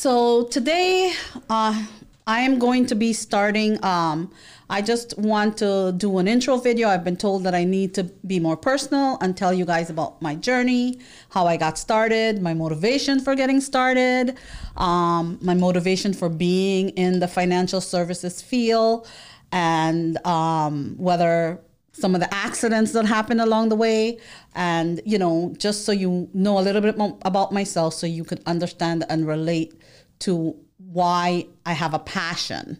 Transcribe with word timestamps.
So 0.00 0.44
today, 0.44 1.12
uh, 1.50 1.84
I 2.26 2.40
am 2.40 2.58
going 2.58 2.86
to 2.86 2.94
be 2.94 3.12
starting. 3.12 3.84
Um, 3.84 4.32
I 4.70 4.80
just 4.80 5.18
want 5.18 5.58
to 5.58 5.92
do 5.94 6.16
an 6.16 6.26
intro 6.26 6.56
video. 6.56 6.88
I've 6.88 7.04
been 7.04 7.18
told 7.18 7.42
that 7.44 7.54
I 7.54 7.64
need 7.64 7.92
to 7.96 8.04
be 8.26 8.40
more 8.40 8.56
personal 8.56 9.18
and 9.20 9.36
tell 9.36 9.52
you 9.52 9.66
guys 9.66 9.90
about 9.90 10.22
my 10.22 10.36
journey, 10.36 11.00
how 11.28 11.46
I 11.46 11.58
got 11.58 11.76
started, 11.76 12.40
my 12.40 12.54
motivation 12.54 13.20
for 13.20 13.34
getting 13.34 13.60
started, 13.60 14.38
um, 14.78 15.38
my 15.42 15.52
motivation 15.52 16.14
for 16.14 16.30
being 16.30 16.88
in 16.96 17.20
the 17.20 17.28
financial 17.28 17.82
services 17.82 18.40
field, 18.40 19.06
and 19.52 20.16
um, 20.26 20.94
whether 20.96 21.60
some 21.92 22.14
of 22.14 22.20
the 22.20 22.32
accidents 22.32 22.92
that 22.92 23.04
happened 23.04 23.40
along 23.40 23.68
the 23.68 23.76
way 23.76 24.16
and 24.54 25.00
you 25.04 25.18
know 25.18 25.52
just 25.58 25.84
so 25.84 25.92
you 25.92 26.28
know 26.32 26.58
a 26.58 26.62
little 26.62 26.80
bit 26.80 26.96
more 26.96 27.18
about 27.22 27.52
myself 27.52 27.94
so 27.94 28.06
you 28.06 28.24
can 28.24 28.38
understand 28.46 29.04
and 29.08 29.26
relate 29.26 29.74
to 30.20 30.56
why 30.92 31.46
I 31.66 31.72
have 31.72 31.94
a 31.94 31.98
passion, 31.98 32.78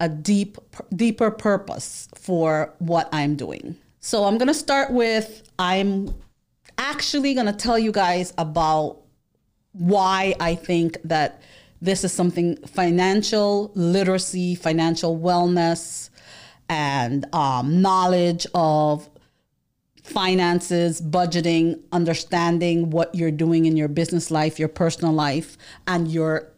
a 0.00 0.08
deep, 0.08 0.58
deeper 0.94 1.30
purpose 1.30 2.08
for 2.14 2.74
what 2.78 3.08
I'm 3.12 3.36
doing. 3.36 3.76
So 4.00 4.24
I'm 4.24 4.38
going 4.38 4.48
to 4.48 4.54
start 4.54 4.90
with 4.92 5.42
I'm 5.58 6.14
actually 6.78 7.34
going 7.34 7.46
to 7.46 7.52
tell 7.52 7.78
you 7.78 7.92
guys 7.92 8.32
about 8.38 8.98
why 9.72 10.34
I 10.40 10.54
think 10.54 10.98
that 11.04 11.40
this 11.80 12.04
is 12.04 12.12
something 12.12 12.56
financial 12.66 13.70
literacy, 13.74 14.54
financial 14.54 15.18
wellness, 15.18 16.10
and 16.72 17.26
um, 17.34 17.82
knowledge 17.82 18.46
of 18.54 19.10
finances, 20.02 21.02
budgeting, 21.02 21.78
understanding 21.92 22.88
what 22.88 23.14
you're 23.14 23.30
doing 23.30 23.66
in 23.66 23.76
your 23.76 23.88
business 23.88 24.30
life, 24.30 24.58
your 24.58 24.68
personal 24.68 25.12
life, 25.12 25.58
and 25.86 26.08
your 26.08 26.50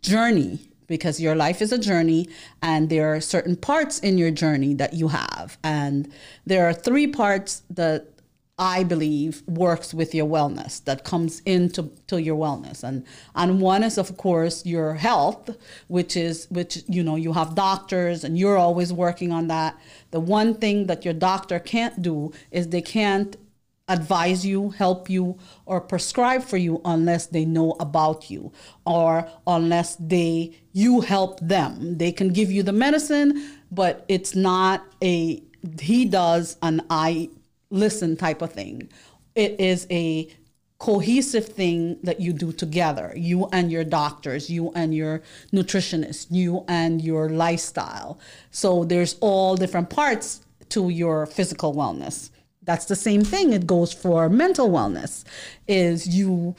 journey 0.00 0.60
because 0.86 1.20
your 1.20 1.34
life 1.34 1.60
is 1.60 1.72
a 1.72 1.78
journey 1.78 2.28
and 2.62 2.90
there 2.90 3.12
are 3.12 3.20
certain 3.20 3.56
parts 3.56 3.98
in 3.98 4.16
your 4.16 4.30
journey 4.30 4.72
that 4.72 4.92
you 4.92 5.08
have. 5.08 5.58
And 5.64 6.12
there 6.46 6.68
are 6.68 6.72
three 6.72 7.08
parts 7.08 7.62
that 7.70 8.06
I 8.58 8.84
believe 8.84 9.42
works 9.46 9.92
with 9.92 10.14
your 10.14 10.26
wellness 10.26 10.82
that 10.84 11.04
comes 11.04 11.40
into 11.44 11.90
to 12.06 12.22
your 12.22 12.36
wellness 12.36 12.82
and 12.82 13.04
and 13.34 13.60
one 13.60 13.82
is 13.84 13.98
of 13.98 14.16
course 14.16 14.64
your 14.64 14.94
health 14.94 15.50
which 15.88 16.16
is 16.16 16.46
which 16.50 16.82
you 16.88 17.02
know 17.02 17.16
you 17.16 17.34
have 17.34 17.54
doctors 17.54 18.24
and 18.24 18.38
you're 18.38 18.56
always 18.56 18.94
working 18.94 19.30
on 19.30 19.48
that 19.48 19.78
the 20.10 20.20
one 20.20 20.54
thing 20.54 20.86
that 20.86 21.04
your 21.04 21.12
doctor 21.12 21.58
can't 21.58 22.00
do 22.00 22.32
is 22.50 22.68
they 22.68 22.80
can't 22.80 23.36
advise 23.88 24.44
you, 24.44 24.70
help 24.70 25.08
you, 25.08 25.38
or 25.64 25.80
prescribe 25.80 26.42
for 26.42 26.56
you 26.56 26.80
unless 26.84 27.26
they 27.26 27.44
know 27.44 27.76
about 27.78 28.30
you 28.30 28.52
or 28.84 29.28
unless 29.46 29.96
they 29.96 30.52
you 30.72 31.00
help 31.00 31.38
them. 31.40 31.96
They 31.98 32.10
can 32.12 32.30
give 32.30 32.50
you 32.50 32.62
the 32.62 32.72
medicine, 32.72 33.48
but 33.70 34.04
it's 34.08 34.34
not 34.34 34.84
a 35.02 35.42
he 35.80 36.04
does 36.04 36.56
and 36.62 36.82
I 36.90 37.30
listen 37.70 38.16
type 38.16 38.42
of 38.42 38.52
thing. 38.52 38.88
It 39.34 39.60
is 39.60 39.86
a 39.90 40.28
cohesive 40.78 41.46
thing 41.46 41.98
that 42.02 42.20
you 42.20 42.34
do 42.34 42.52
together 42.52 43.14
you 43.16 43.48
and 43.50 43.72
your 43.72 43.82
doctors 43.82 44.50
you 44.50 44.70
and 44.74 44.94
your 44.94 45.22
nutritionist 45.50 46.26
you 46.30 46.64
and 46.68 47.00
your 47.00 47.30
lifestyle. 47.30 48.20
So 48.50 48.84
there's 48.84 49.16
all 49.20 49.56
different 49.56 49.88
parts 49.88 50.44
to 50.70 50.90
your 50.90 51.24
physical 51.24 51.74
wellness. 51.74 52.30
That's 52.62 52.84
the 52.84 52.96
same 52.96 53.22
thing. 53.24 53.52
It 53.52 53.66
goes 53.66 53.92
for 53.92 54.28
mental 54.28 54.68
wellness 54.68 55.24
is 55.66 56.08
you 56.08 56.56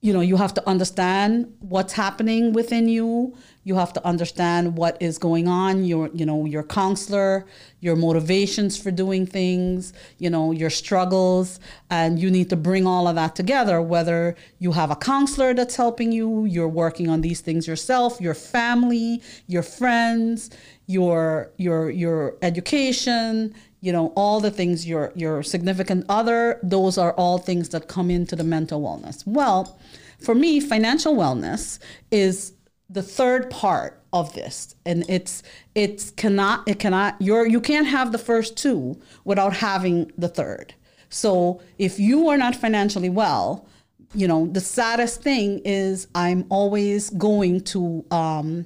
you 0.00 0.12
know 0.12 0.20
you 0.20 0.36
have 0.36 0.54
to 0.54 0.68
understand 0.68 1.52
what's 1.60 1.92
happening 1.92 2.52
within 2.52 2.88
you. 2.88 3.36
You 3.64 3.74
have 3.74 3.92
to 3.94 4.06
understand 4.06 4.76
what 4.76 4.96
is 5.00 5.18
going 5.18 5.48
on 5.48 5.84
your 5.84 6.10
you 6.14 6.26
know 6.26 6.44
your 6.44 6.62
counselor 6.62 7.46
your 7.80 7.96
motivations 7.96 8.76
for 8.80 8.90
doing 8.90 9.26
things 9.26 9.92
you 10.18 10.30
know 10.30 10.52
your 10.52 10.70
struggles. 10.70 11.58
And 11.90 12.18
you 12.18 12.30
need 12.30 12.50
to 12.50 12.56
bring 12.56 12.86
all 12.86 13.08
of 13.08 13.14
that 13.16 13.34
together 13.34 13.80
whether 13.80 14.36
you 14.58 14.72
have 14.72 14.90
a 14.90 14.96
counselor 14.96 15.54
that's 15.54 15.76
helping 15.76 16.12
you 16.12 16.44
you're 16.44 16.68
working 16.68 17.08
on 17.08 17.22
these 17.22 17.40
things 17.40 17.66
yourself 17.66 18.20
your 18.20 18.34
family 18.34 19.22
your 19.46 19.62
friends 19.62 20.50
your 20.86 21.50
your 21.56 21.90
your 21.90 22.36
education 22.42 23.54
you 23.86 23.92
know 23.92 24.12
all 24.16 24.40
the 24.40 24.50
things 24.50 24.84
your 24.84 25.12
your 25.14 25.44
significant 25.44 26.04
other 26.08 26.58
those 26.62 26.98
are 26.98 27.12
all 27.12 27.38
things 27.38 27.68
that 27.68 27.86
come 27.86 28.10
into 28.10 28.34
the 28.34 28.42
mental 28.42 28.80
wellness. 28.82 29.22
Well 29.24 29.78
for 30.18 30.34
me 30.34 30.58
financial 30.58 31.14
wellness 31.14 31.78
is 32.10 32.52
the 32.90 33.02
third 33.02 33.48
part 33.48 34.02
of 34.12 34.34
this 34.34 34.74
and 34.84 35.04
it's 35.08 35.44
it's 35.76 36.10
cannot 36.22 36.66
it 36.66 36.80
cannot 36.80 37.14
you're 37.20 37.46
you 37.46 37.60
can't 37.60 37.86
have 37.86 38.10
the 38.10 38.18
first 38.18 38.56
two 38.56 39.00
without 39.24 39.54
having 39.54 40.10
the 40.18 40.28
third. 40.28 40.74
So 41.08 41.60
if 41.78 42.00
you 42.00 42.28
are 42.28 42.36
not 42.36 42.56
financially 42.56 43.08
well 43.08 43.68
you 44.14 44.26
know 44.26 44.46
the 44.46 44.60
saddest 44.60 45.20
thing 45.22 45.60
is 45.64 46.06
i'm 46.14 46.44
always 46.48 47.10
going 47.10 47.60
to 47.60 48.04
um 48.12 48.64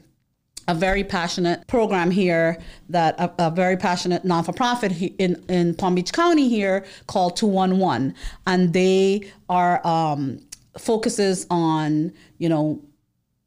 a 0.70 0.74
very 0.74 1.02
passionate 1.02 1.66
program 1.66 2.12
here 2.12 2.56
that 2.88 3.18
a, 3.18 3.46
a 3.46 3.50
very 3.50 3.76
passionate 3.76 4.24
non-for-profit 4.24 4.92
in, 5.18 5.42
in 5.48 5.74
Palm 5.74 5.96
Beach 5.96 6.12
County 6.12 6.48
here 6.48 6.84
called 7.08 7.36
211 7.36 8.14
and 8.46 8.72
they 8.72 9.28
are 9.48 9.84
um, 9.86 10.40
focuses 10.78 11.46
on 11.50 12.12
you 12.38 12.48
know 12.48 12.80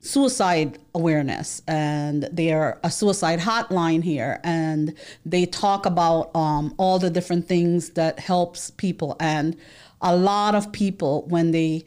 suicide 0.01 0.78
awareness. 0.94 1.62
And 1.66 2.23
they 2.23 2.51
are 2.51 2.78
a 2.83 2.91
suicide 2.91 3.39
hotline 3.39 4.03
here. 4.03 4.41
And 4.44 4.94
they 5.25 5.45
talk 5.45 5.85
about 5.85 6.35
um, 6.35 6.75
all 6.78 7.00
the 7.00 7.09
different 7.09 7.47
things 7.47 7.91
that 7.91 8.19
helps 8.19 8.69
people. 8.72 9.16
And 9.22 9.56
a 10.01 10.13
lot 10.13 10.56
of 10.56 10.73
people 10.73 11.25
when 11.29 11.51
they 11.51 11.85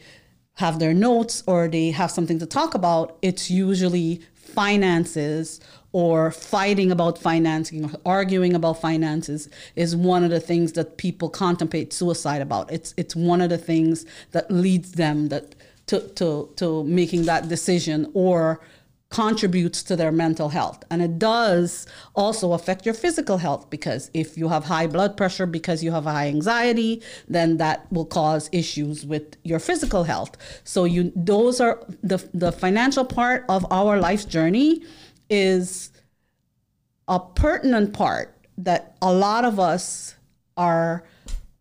have 0.56 0.78
their 0.78 0.94
notes 0.94 1.42
or 1.46 1.68
they 1.68 1.90
have 1.90 2.10
something 2.10 2.38
to 2.38 2.46
talk 2.46 2.74
about 2.74 3.18
it's 3.22 3.50
usually 3.50 4.22
finances 4.46 5.60
or 5.92 6.30
fighting 6.30 6.92
about 6.92 7.18
financing 7.18 7.84
or 7.84 7.90
arguing 8.04 8.54
about 8.54 8.80
finances 8.80 9.48
is 9.76 9.96
one 9.96 10.22
of 10.24 10.30
the 10.30 10.40
things 10.40 10.72
that 10.72 10.96
people 10.98 11.28
contemplate 11.28 11.92
suicide 11.92 12.42
about. 12.42 12.70
It's 12.70 12.92
it's 12.96 13.16
one 13.16 13.40
of 13.40 13.50
the 13.50 13.58
things 13.58 14.04
that 14.32 14.50
leads 14.50 14.92
them 14.92 15.28
that 15.28 15.54
to 15.86 16.00
to 16.16 16.50
to 16.56 16.84
making 16.84 17.24
that 17.24 17.48
decision 17.48 18.10
or 18.14 18.60
contributes 19.10 19.82
to 19.84 19.94
their 19.94 20.10
mental 20.10 20.48
health. 20.48 20.82
And 20.90 21.00
it 21.00 21.18
does 21.18 21.86
also 22.14 22.52
affect 22.52 22.84
your 22.84 22.94
physical 22.94 23.38
health 23.38 23.70
because 23.70 24.10
if 24.14 24.36
you 24.36 24.48
have 24.48 24.64
high 24.64 24.86
blood 24.88 25.16
pressure 25.16 25.46
because 25.46 25.82
you 25.82 25.92
have 25.92 26.04
high 26.04 26.26
anxiety, 26.26 27.02
then 27.28 27.58
that 27.58 27.90
will 27.92 28.04
cause 28.04 28.50
issues 28.52 29.06
with 29.06 29.36
your 29.44 29.60
physical 29.60 30.04
health. 30.04 30.36
So 30.64 30.84
you 30.84 31.12
those 31.14 31.60
are 31.60 31.80
the 32.02 32.18
the 32.34 32.50
financial 32.50 33.04
part 33.04 33.44
of 33.48 33.64
our 33.70 34.00
life's 34.00 34.24
journey 34.24 34.82
is 35.30 35.92
a 37.06 37.20
pertinent 37.20 37.92
part 37.92 38.34
that 38.58 38.96
a 39.00 39.12
lot 39.12 39.44
of 39.44 39.60
us 39.60 40.16
are 40.56 41.04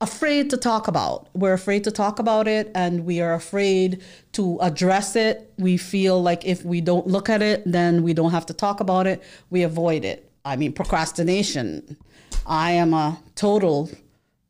afraid 0.02 0.50
to 0.50 0.58
talk 0.58 0.88
about. 0.88 1.30
We're 1.34 1.54
afraid 1.54 1.84
to 1.86 1.92
talk 1.92 2.20
about 2.20 2.48
it 2.48 2.72
and 2.76 3.06
we 3.06 3.22
are 3.22 3.34
afraid 3.34 4.04
to 4.34 4.60
address 4.62 5.16
it. 5.16 5.54
We 5.58 5.78
feel 5.78 6.22
like 6.22 6.46
if 6.46 6.66
we 6.66 6.82
don't 6.82 7.08
look 7.08 7.30
at 7.30 7.42
it, 7.42 7.64
then 7.66 8.04
we 8.04 8.14
don't 8.14 8.32
have 8.32 8.46
to 8.48 8.54
talk 8.54 8.80
about 8.80 9.08
it. 9.08 9.24
We 9.50 9.64
avoid 9.64 10.04
it. 10.04 10.30
I 10.44 10.56
mean, 10.58 10.74
procrastination. 10.74 11.98
I 12.46 12.72
am 12.72 12.94
a 12.94 13.20
total 13.36 13.90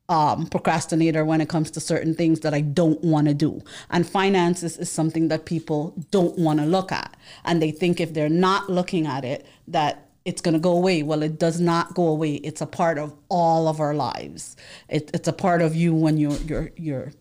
um, 0.09 0.47
procrastinator 0.47 1.25
when 1.25 1.41
it 1.41 1.49
comes 1.49 1.71
to 1.71 1.79
certain 1.79 2.13
things 2.13 2.41
that 2.41 2.53
I 2.53 2.61
don't 2.61 3.01
want 3.03 3.27
to 3.27 3.33
do. 3.33 3.61
And 3.89 4.07
finances 4.07 4.77
is 4.77 4.91
something 4.91 5.29
that 5.29 5.45
people 5.45 5.93
don't 6.11 6.37
want 6.37 6.59
to 6.59 6.65
look 6.65 6.91
at. 6.91 7.15
And 7.43 7.61
they 7.61 7.71
think 7.71 7.99
if 7.99 8.13
they're 8.13 8.29
not 8.29 8.69
looking 8.69 9.07
at 9.07 9.25
it, 9.25 9.45
that 9.67 10.04
it's 10.25 10.41
going 10.41 10.53
to 10.53 10.59
go 10.59 10.71
away. 10.75 11.03
Well, 11.03 11.21
it 11.21 11.39
does 11.39 11.61
not 11.61 11.93
go 11.93 12.07
away. 12.07 12.35
It's 12.35 12.59
a 12.59 12.65
part 12.65 12.97
of 12.97 13.13
all 13.29 13.67
of 13.67 13.79
our 13.79 13.93
lives. 13.93 14.57
It, 14.89 15.11
it's 15.13 15.27
a 15.27 15.33
part 15.33 15.61
of 15.61 15.75
you 15.75 15.93
when 15.93 16.17
you're 16.17 16.37
you're 16.37 16.71
you're 16.75 17.11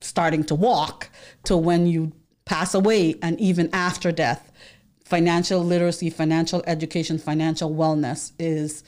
starting 0.00 0.44
to 0.44 0.54
walk 0.54 1.08
to 1.44 1.56
when 1.56 1.86
you 1.86 2.12
pass 2.44 2.74
away 2.74 3.16
and 3.22 3.40
even 3.40 3.70
after 3.72 4.12
death. 4.12 4.52
Financial 5.04 5.62
literacy, 5.62 6.10
financial 6.10 6.62
education, 6.66 7.18
financial 7.18 7.74
wellness 7.74 8.32
is 8.38 8.84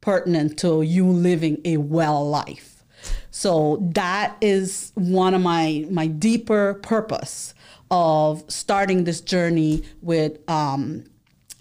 pertinent 0.00 0.58
to 0.58 0.82
you 0.82 1.06
living 1.06 1.60
a 1.64 1.78
well 1.78 2.28
life. 2.28 2.84
So 3.30 3.78
that 3.94 4.36
is 4.40 4.92
one 4.94 5.34
of 5.34 5.40
my 5.40 5.86
my 5.90 6.06
deeper 6.06 6.74
purpose 6.74 7.54
of 7.90 8.44
starting 8.48 9.04
this 9.04 9.20
journey 9.20 9.82
with 10.00 10.38
um, 10.48 11.04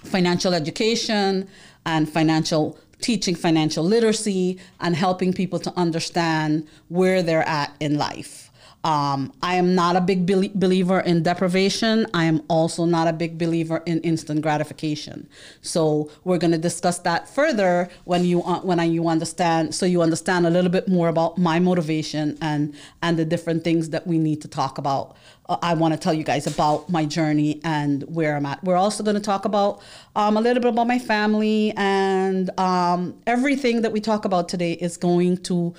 financial 0.03 0.53
education 0.53 1.47
and 1.85 2.09
financial 2.09 2.79
teaching 3.01 3.35
financial 3.35 3.83
literacy 3.83 4.59
and 4.81 4.95
helping 4.95 5.33
people 5.33 5.59
to 5.59 5.73
understand 5.77 6.67
where 6.89 7.23
they're 7.23 7.47
at 7.47 7.73
in 7.79 7.97
life. 7.97 8.48
Um, 8.83 9.33
I 9.41 9.55
am 9.55 9.75
not 9.75 9.97
a 9.97 10.01
big 10.01 10.25
belie- 10.25 10.51
believer 10.55 11.01
in 11.01 11.21
deprivation. 11.21 12.07
I 12.13 12.23
am 12.25 12.41
also 12.47 12.85
not 12.85 13.09
a 13.09 13.13
big 13.13 13.37
believer 13.37 13.83
in 13.85 13.99
instant 14.01 14.41
gratification. 14.41 15.27
So 15.61 16.09
we're 16.23 16.37
going 16.37 16.51
to 16.51 16.57
discuss 16.57 16.99
that 16.99 17.27
further 17.27 17.89
when 18.05 18.23
you 18.23 18.41
uh, 18.43 18.61
when 18.61 18.79
I, 18.79 18.85
you 18.85 19.09
understand 19.09 19.75
so 19.75 19.85
you 19.85 20.01
understand 20.01 20.47
a 20.47 20.49
little 20.49 20.71
bit 20.71 20.87
more 20.87 21.09
about 21.09 21.37
my 21.37 21.59
motivation 21.59 22.37
and 22.41 22.73
and 23.01 23.19
the 23.19 23.25
different 23.25 23.65
things 23.65 23.89
that 23.89 24.07
we 24.07 24.17
need 24.17 24.41
to 24.43 24.47
talk 24.47 24.77
about. 24.77 25.17
Uh, 25.49 25.57
I 25.61 25.73
want 25.73 25.93
to 25.93 25.99
tell 25.99 26.13
you 26.13 26.23
guys 26.23 26.47
about 26.47 26.89
my 26.89 27.03
journey 27.03 27.59
and 27.65 28.03
where 28.03 28.37
I'm 28.37 28.45
at. 28.45 28.63
We're 28.63 28.77
also 28.77 29.03
going 29.03 29.15
to 29.15 29.21
talk 29.21 29.43
about 29.43 29.81
um, 30.15 30.37
a 30.37 30.41
little 30.41 30.61
bit 30.61 30.69
about 30.69 30.87
my 30.87 30.99
family 30.99 31.73
and 31.75 32.49
um, 32.57 33.19
everything 33.27 33.81
that 33.81 33.91
we 33.91 33.99
talk 33.99 34.23
about 34.23 34.47
today 34.47 34.73
is 34.73 34.95
going 34.95 35.37
to 35.37 35.73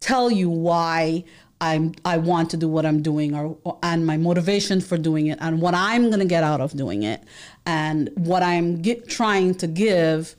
tell 0.00 0.30
you 0.30 0.50
why 0.50 1.24
I'm 1.64 1.94
I 2.04 2.18
want 2.18 2.50
to 2.50 2.58
do 2.58 2.68
what 2.68 2.84
I'm 2.84 3.00
doing 3.00 3.34
or, 3.34 3.78
and 3.82 4.06
my 4.06 4.18
motivation 4.18 4.80
for 4.82 4.98
doing 4.98 5.28
it 5.28 5.38
and 5.40 5.62
what 5.62 5.74
I'm 5.74 6.04
going 6.10 6.20
to 6.20 6.32
get 6.36 6.44
out 6.44 6.60
of 6.60 6.76
doing 6.76 7.04
it 7.04 7.22
and 7.64 8.10
what 8.16 8.42
I'm 8.42 8.82
get, 8.82 9.08
trying 9.08 9.54
to 9.62 9.66
give 9.66 10.36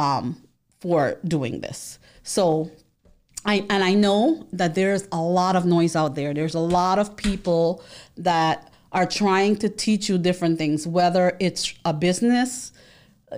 um, 0.00 0.24
for 0.80 1.18
doing 1.24 1.60
this. 1.60 1.98
So 2.22 2.70
I 3.44 3.66
and 3.68 3.84
I 3.84 3.92
know 3.92 4.46
that 4.52 4.74
there's 4.74 5.06
a 5.12 5.20
lot 5.20 5.56
of 5.56 5.66
noise 5.66 5.94
out 5.94 6.14
there. 6.14 6.32
There's 6.32 6.54
a 6.54 6.66
lot 6.80 6.98
of 6.98 7.16
people 7.16 7.84
that 8.16 8.72
are 8.92 9.06
trying 9.06 9.56
to 9.56 9.68
teach 9.68 10.08
you 10.08 10.16
different 10.16 10.56
things, 10.58 10.86
whether 10.86 11.36
it's 11.38 11.74
a 11.84 11.92
business, 11.92 12.72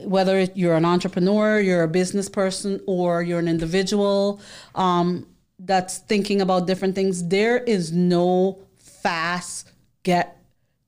whether 0.02 0.42
you're 0.54 0.76
an 0.76 0.84
entrepreneur, 0.84 1.58
you're 1.58 1.82
a 1.82 1.88
business 1.88 2.28
person, 2.28 2.80
or 2.86 3.22
you're 3.22 3.40
an 3.40 3.48
individual. 3.48 4.40
Um, 4.74 5.26
that's 5.58 5.98
thinking 5.98 6.40
about 6.40 6.66
different 6.66 6.94
things, 6.94 7.28
there 7.28 7.58
is 7.58 7.92
no 7.92 8.62
fast 8.78 9.70
get 10.02 10.38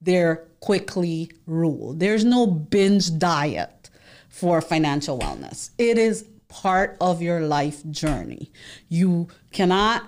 there 0.00 0.48
quickly 0.60 1.30
rule. 1.46 1.94
There's 1.94 2.24
no 2.24 2.46
binge 2.46 3.18
diet 3.18 3.90
for 4.28 4.60
financial 4.60 5.18
wellness. 5.18 5.70
It 5.78 5.98
is 5.98 6.28
part 6.48 6.96
of 7.00 7.22
your 7.22 7.40
life 7.40 7.88
journey. 7.90 8.50
You 8.88 9.28
cannot 9.52 10.04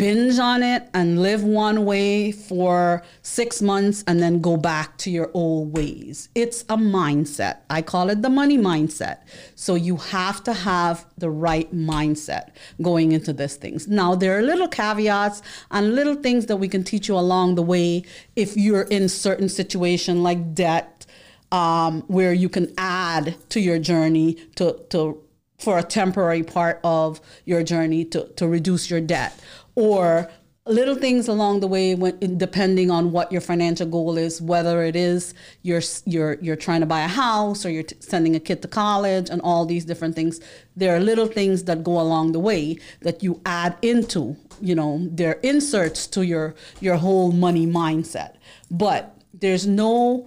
binge 0.00 0.38
on 0.38 0.62
it 0.62 0.88
and 0.94 1.20
live 1.20 1.44
one 1.44 1.84
way 1.84 2.32
for 2.32 3.02
six 3.20 3.60
months 3.60 4.02
and 4.06 4.22
then 4.22 4.40
go 4.40 4.56
back 4.56 4.96
to 4.96 5.10
your 5.10 5.30
old 5.34 5.76
ways. 5.76 6.30
It's 6.34 6.62
a 6.62 6.78
mindset. 6.78 7.58
I 7.68 7.82
call 7.82 8.08
it 8.08 8.22
the 8.22 8.30
money 8.30 8.56
mindset. 8.56 9.18
So 9.56 9.74
you 9.74 9.96
have 9.96 10.42
to 10.44 10.54
have 10.54 11.04
the 11.18 11.28
right 11.28 11.70
mindset 11.74 12.48
going 12.80 13.12
into 13.12 13.34
these 13.34 13.56
things. 13.56 13.88
Now, 13.88 14.14
there 14.14 14.38
are 14.38 14.42
little 14.42 14.68
caveats 14.68 15.42
and 15.70 15.94
little 15.94 16.14
things 16.14 16.46
that 16.46 16.56
we 16.56 16.66
can 16.66 16.82
teach 16.82 17.06
you 17.06 17.18
along 17.18 17.56
the 17.56 17.62
way 17.62 18.04
if 18.36 18.56
you're 18.56 18.88
in 18.88 19.06
certain 19.10 19.50
situation 19.50 20.22
like 20.22 20.54
debt, 20.54 21.04
um, 21.52 22.04
where 22.06 22.32
you 22.32 22.48
can 22.48 22.72
add 22.78 23.36
to 23.50 23.60
your 23.60 23.78
journey 23.78 24.38
to, 24.54 24.80
to 24.88 25.22
for 25.60 25.78
a 25.78 25.82
temporary 25.82 26.42
part 26.42 26.80
of 26.82 27.20
your 27.44 27.62
journey 27.62 28.04
to, 28.06 28.26
to 28.36 28.48
reduce 28.48 28.90
your 28.90 29.00
debt 29.00 29.38
or 29.74 30.30
little 30.66 30.94
things 30.94 31.26
along 31.26 31.60
the 31.60 31.66
way 31.66 31.94
when 31.94 32.38
depending 32.38 32.90
on 32.90 33.10
what 33.12 33.32
your 33.32 33.40
financial 33.40 33.86
goal 33.86 34.18
is 34.18 34.42
whether 34.42 34.84
it 34.84 34.94
is 34.94 35.34
you're 35.62 35.80
you're 36.04 36.34
you're 36.42 36.54
trying 36.54 36.80
to 36.80 36.86
buy 36.86 37.00
a 37.00 37.08
house 37.08 37.64
or 37.64 37.70
you're 37.70 37.82
t- 37.82 37.96
sending 37.98 38.36
a 38.36 38.40
kid 38.40 38.60
to 38.60 38.68
college 38.68 39.30
and 39.30 39.40
all 39.40 39.64
these 39.64 39.86
different 39.86 40.14
things 40.14 40.38
there 40.76 40.94
are 40.94 41.00
little 41.00 41.26
things 41.26 41.64
that 41.64 41.82
go 41.82 41.98
along 41.98 42.32
the 42.32 42.38
way 42.38 42.78
that 43.00 43.22
you 43.22 43.40
add 43.46 43.74
into 43.82 44.36
you 44.60 44.74
know 44.74 44.98
they're 45.10 45.40
inserts 45.42 46.06
to 46.06 46.22
your 46.22 46.54
your 46.80 46.96
whole 46.96 47.32
money 47.32 47.66
mindset. 47.66 48.34
But 48.70 49.16
there's 49.34 49.66
no 49.66 50.26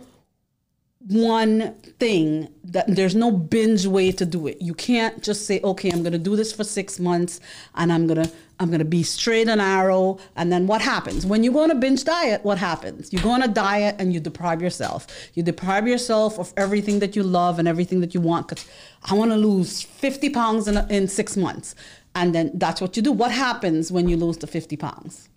one 1.07 1.73
thing 2.00 2.47
that 2.63 2.85
there's 2.88 3.15
no 3.15 3.29
binge 3.29 3.85
way 3.85 4.11
to 4.11 4.25
do 4.25 4.47
it. 4.47 4.61
You 4.61 4.73
can't 4.73 5.21
just 5.21 5.45
say, 5.45 5.59
okay, 5.61 5.91
I'm 5.91 6.01
gonna 6.01 6.17
do 6.17 6.35
this 6.35 6.53
for 6.53 6.63
six 6.63 7.00
months 7.00 7.41
and 7.75 7.91
I'm 7.91 8.07
gonna 8.07 8.29
I'm 8.59 8.71
gonna 8.71 8.85
be 8.85 9.03
straight 9.03 9.50
and 9.50 9.57
narrow. 9.57 10.17
And 10.38 10.51
then 10.51 10.65
what 10.65 10.81
happens? 10.81 11.25
When 11.25 11.44
you 11.44 11.51
go 11.51 11.63
on 11.63 11.71
a 11.71 11.75
binge 11.75 12.05
diet, 12.05 12.45
what 12.45 12.57
happens? 12.57 13.11
You 13.11 13.19
go 13.19 13.31
on 13.31 13.44
a 13.44 13.47
diet 13.50 13.97
and 14.00 14.13
you 14.13 14.21
deprive 14.21 14.61
yourself. 14.61 15.07
You 15.33 15.44
deprive 15.44 15.88
yourself 15.88 16.39
of 16.39 16.53
everything 16.55 17.00
that 17.00 17.15
you 17.15 17.23
love 17.23 17.59
and 17.59 17.67
everything 17.67 18.00
that 18.00 18.13
you 18.13 18.21
want. 18.21 18.47
Cause 18.47 18.65
I 19.03 19.13
wanna 19.13 19.38
lose 19.38 19.81
50 19.81 20.29
pounds 20.29 20.67
in, 20.69 20.77
in 20.89 21.09
six 21.09 21.35
months. 21.35 21.75
And 22.15 22.33
then 22.33 22.51
that's 22.53 22.79
what 22.79 22.95
you 22.95 23.03
do. 23.03 23.11
What 23.11 23.31
happens 23.31 23.91
when 23.91 24.07
you 24.07 24.15
lose 24.15 24.38
the 24.38 24.47
50 24.47 24.77
pounds? 24.77 25.27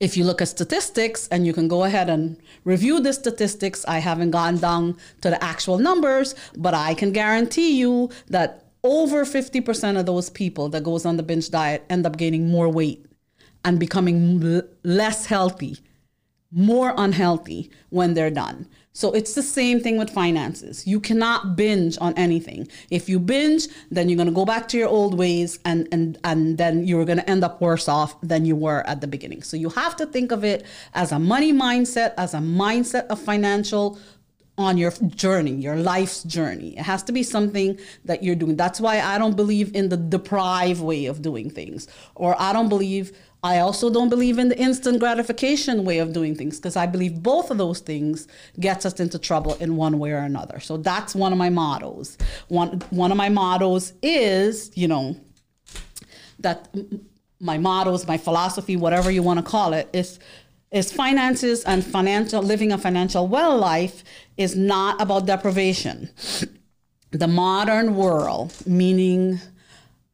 If 0.00 0.16
you 0.16 0.24
look 0.24 0.40
at 0.40 0.48
statistics 0.48 1.26
and 1.28 1.46
you 1.46 1.52
can 1.52 1.66
go 1.66 1.84
ahead 1.84 2.08
and 2.08 2.36
review 2.64 3.00
the 3.00 3.12
statistics, 3.12 3.84
I 3.88 3.98
haven't 3.98 4.30
gone 4.30 4.58
down 4.58 4.96
to 5.22 5.30
the 5.30 5.42
actual 5.42 5.78
numbers, 5.78 6.34
but 6.56 6.74
I 6.74 6.94
can 6.94 7.12
guarantee 7.12 7.78
you 7.78 8.10
that 8.28 8.64
over 8.84 9.24
50% 9.24 9.98
of 9.98 10.06
those 10.06 10.30
people 10.30 10.68
that 10.68 10.84
goes 10.84 11.04
on 11.04 11.16
the 11.16 11.22
binge 11.22 11.50
diet 11.50 11.84
end 11.90 12.06
up 12.06 12.16
gaining 12.16 12.48
more 12.48 12.68
weight 12.68 13.04
and 13.64 13.80
becoming 13.80 14.62
less 14.84 15.26
healthy, 15.26 15.78
more 16.52 16.94
unhealthy 16.96 17.70
when 17.90 18.14
they're 18.14 18.30
done. 18.30 18.68
So 18.98 19.12
it's 19.12 19.34
the 19.34 19.44
same 19.44 19.78
thing 19.78 19.96
with 19.96 20.10
finances. 20.10 20.84
You 20.84 20.98
cannot 20.98 21.54
binge 21.54 21.96
on 22.00 22.14
anything. 22.14 22.66
If 22.90 23.08
you 23.08 23.20
binge, 23.20 23.68
then 23.92 24.08
you're 24.08 24.16
going 24.16 24.26
to 24.26 24.34
go 24.34 24.44
back 24.44 24.66
to 24.70 24.76
your 24.76 24.88
old 24.88 25.16
ways 25.16 25.60
and 25.64 25.86
and 25.92 26.18
and 26.24 26.58
then 26.58 26.84
you're 26.84 27.04
going 27.04 27.18
to 27.18 27.30
end 27.30 27.44
up 27.44 27.60
worse 27.60 27.86
off 27.86 28.20
than 28.22 28.44
you 28.44 28.56
were 28.56 28.84
at 28.88 29.00
the 29.00 29.06
beginning. 29.06 29.42
So 29.44 29.56
you 29.56 29.68
have 29.68 29.94
to 29.98 30.06
think 30.06 30.32
of 30.32 30.42
it 30.42 30.66
as 30.94 31.12
a 31.12 31.20
money 31.20 31.52
mindset, 31.52 32.12
as 32.18 32.34
a 32.34 32.38
mindset 32.38 33.06
of 33.06 33.20
financial 33.20 34.00
on 34.58 34.76
your 34.76 34.90
journey, 34.90 35.52
your 35.52 35.76
life's 35.76 36.24
journey. 36.24 36.76
It 36.76 36.82
has 36.82 37.04
to 37.04 37.12
be 37.12 37.22
something 37.22 37.78
that 38.04 38.24
you're 38.24 38.34
doing. 38.34 38.56
That's 38.56 38.80
why 38.80 39.00
I 39.00 39.16
don't 39.16 39.36
believe 39.36 39.72
in 39.76 39.88
the 39.90 39.96
deprive 39.96 40.80
way 40.80 41.06
of 41.06 41.22
doing 41.22 41.48
things. 41.48 41.86
Or 42.16 42.34
I 42.36 42.52
don't 42.52 42.68
believe 42.68 43.16
I 43.42 43.60
also 43.60 43.88
don't 43.88 44.08
believe 44.08 44.38
in 44.38 44.48
the 44.48 44.58
instant 44.58 44.98
gratification 44.98 45.84
way 45.84 45.98
of 45.98 46.12
doing 46.12 46.34
things 46.34 46.58
because 46.58 46.74
I 46.76 46.86
believe 46.86 47.22
both 47.22 47.50
of 47.50 47.58
those 47.58 47.78
things 47.78 48.26
gets 48.58 48.84
us 48.84 48.98
into 48.98 49.18
trouble 49.18 49.54
in 49.54 49.76
one 49.76 49.98
way 50.00 50.10
or 50.10 50.18
another. 50.18 50.58
So 50.58 50.76
that's 50.76 51.14
one 51.14 51.32
of 51.32 51.38
my 51.38 51.48
mottos. 51.48 52.18
One 52.48 52.80
one 52.90 53.12
of 53.12 53.16
my 53.16 53.28
mottos 53.28 53.92
is, 54.02 54.72
you 54.76 54.88
know, 54.88 55.16
that 56.40 56.68
my 57.40 57.58
mottos, 57.58 58.08
my 58.08 58.18
philosophy, 58.18 58.74
whatever 58.74 59.10
you 59.10 59.22
want 59.22 59.38
to 59.38 59.44
call 59.44 59.72
it, 59.72 59.88
is 59.92 60.18
is 60.72 60.92
finances 60.92 61.62
and 61.64 61.84
financial 61.84 62.42
living 62.42 62.72
a 62.72 62.78
financial 62.78 63.28
well 63.28 63.56
life 63.56 64.02
is 64.36 64.56
not 64.56 65.00
about 65.00 65.26
deprivation. 65.26 66.10
The 67.12 67.28
modern 67.28 67.94
world, 67.94 68.52
meaning 68.66 69.40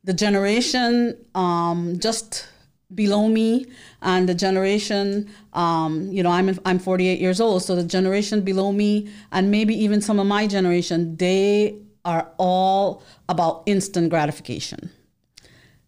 the 0.05 0.13
generation 0.13 1.17
um, 1.35 1.99
just 1.99 2.47
below 2.95 3.29
me 3.29 3.67
and 4.03 4.29
the 4.29 4.35
generation 4.35 5.31
um, 5.53 6.09
you 6.11 6.23
know 6.23 6.31
I'm, 6.31 6.59
I'm 6.65 6.79
48 6.79 7.21
years 7.21 7.41
old. 7.41 7.63
So 7.63 7.77
the 7.77 7.85
generation 7.85 8.43
below 8.43 8.73
me 8.73 9.11
and 9.33 9.51
maybe 9.51 9.75
even 9.75 10.01
some 10.01 10.19
of 10.21 10.27
my 10.27 10.47
generation 10.47 11.17
they 11.17 11.79
are 12.05 12.31
all 12.39 13.03
about 13.29 13.63
instant 13.67 14.11
gratification. 14.11 14.91